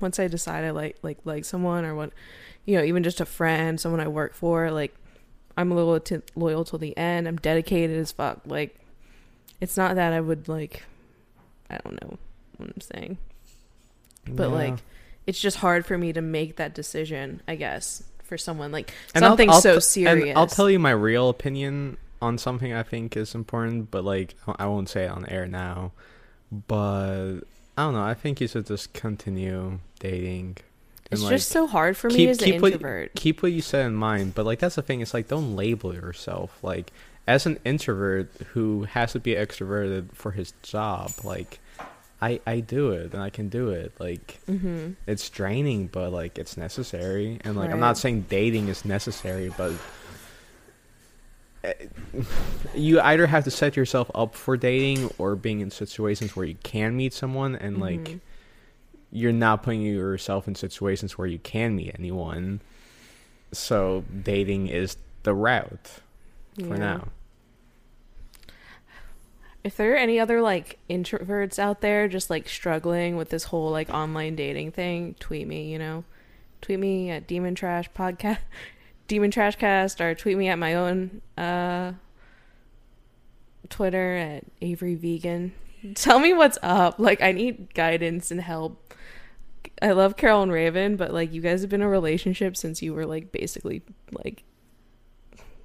[0.00, 2.12] once I decide I like like like someone or what
[2.64, 4.94] you know, even just a friend, someone I work for, like
[5.56, 7.26] I'm loyal to loyal till the end.
[7.28, 8.40] I'm dedicated as fuck.
[8.46, 8.78] Like
[9.60, 10.82] it's not that I would like
[11.70, 12.18] I don't know
[12.58, 13.18] what I'm saying
[14.28, 14.54] but Yeah.
[14.54, 14.74] like
[15.26, 19.24] it's just hard for me to make that decision i guess for someone like And
[19.24, 22.72] I'll- something I'll so t- serious And I'll tell you my real opinion on something
[22.72, 25.92] I think is important, but like I I won't say it on air now.
[26.50, 27.40] But
[27.76, 28.02] I don't know.
[28.02, 30.56] I think you should just continue dating.
[31.10, 33.52] it's and, just so hard for me keep- as an keep what- introvert keep what
[33.52, 34.34] you said in mind.
[34.34, 35.00] But like that's the thing.
[35.00, 36.92] It's like don't label yourself like
[37.26, 41.10] as an introvert who has to be extroverted for his job.
[41.24, 41.58] Like
[42.22, 43.92] I I do it and I can do it.
[44.00, 44.92] Like Mm-hmm.
[45.06, 47.38] it's draining, but like it's necessary.
[47.44, 49.72] And like I'm not saying dating is necessary, but
[52.74, 56.56] you either have to set yourself up for dating or being in situations where you
[56.62, 58.20] can meet someone and like Mhm.
[59.10, 62.60] you're not putting yourself in situations where you can meet anyone.
[63.52, 66.00] So dating is the route
[66.58, 66.76] for Yeah.
[66.76, 67.08] now.
[69.64, 73.70] If there are any other like introverts out there just like struggling with this whole
[73.70, 76.04] like online dating thing, tweet me, you know.
[76.62, 78.38] Tweet me at Demon Trash Podcast
[79.06, 81.92] Demon Trash Cast or tweet me at my own uh
[83.68, 85.52] Twitter at Avery Vegan.
[85.94, 86.98] Tell me what's up.
[86.98, 88.94] Like I need guidance and help.
[89.82, 92.80] I love Carol and Raven, but like you guys have been in a relationship since
[92.82, 93.82] you were like basically
[94.12, 94.42] like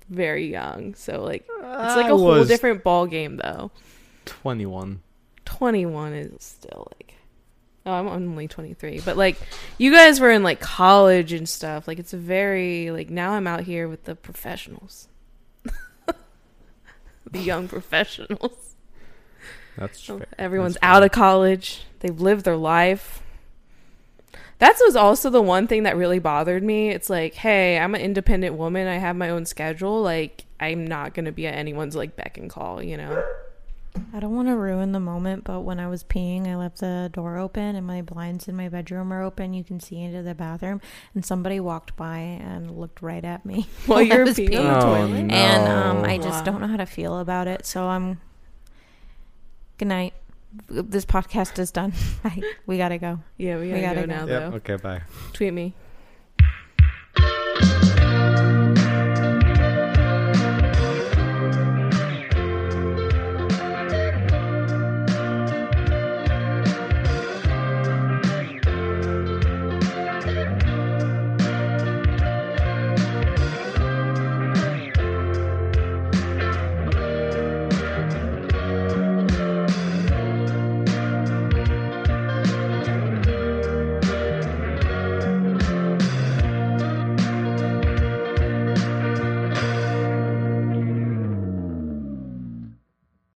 [0.10, 0.96] very young.
[0.96, 3.72] So like it's like a whole different ball game though.
[4.26, 5.02] 21.
[5.46, 7.11] 21 is still like
[7.86, 9.38] oh i'm only 23 but like
[9.78, 11.88] you guys were in like college and stuff.
[11.88, 15.08] Like it's very like now i'm out here with the professionals.
[17.32, 18.76] The young professionals.
[19.78, 20.28] That's oh, fair.
[20.38, 21.84] everyone's That's out of college.
[22.02, 23.24] They've lived their life.
[24.58, 26.90] That was also the one thing that really bothered me.
[26.90, 28.88] It's like hey i'm an independent woman.
[28.88, 30.02] I have my own schedule.
[30.02, 33.24] Like i'm not gonna be at anyone's like beck and call you know
[34.14, 37.10] I don't want to ruin the moment, but when I was peeing, I left the
[37.14, 39.54] door open and my blinds in my bedroom are open.
[39.54, 40.80] You can see into the bathroom,
[41.14, 44.66] and somebody walked by and looked right at me while I you're was peeing on
[44.66, 45.34] the Oh, toilet no.
[45.36, 46.52] and um, I just Wow.
[46.52, 47.66] don't know how to feel about it.
[47.66, 48.20] So I'm.
[49.78, 50.14] Good night.
[50.70, 51.94] This podcast is done.
[52.68, 53.20] We gotta go.
[53.38, 54.14] Yeah, we We gotta, gotta go go.
[54.14, 54.52] now, Yep.
[54.52, 54.56] though.
[54.58, 54.76] Okay.
[54.76, 55.02] Bye.
[55.34, 55.74] Tweet me.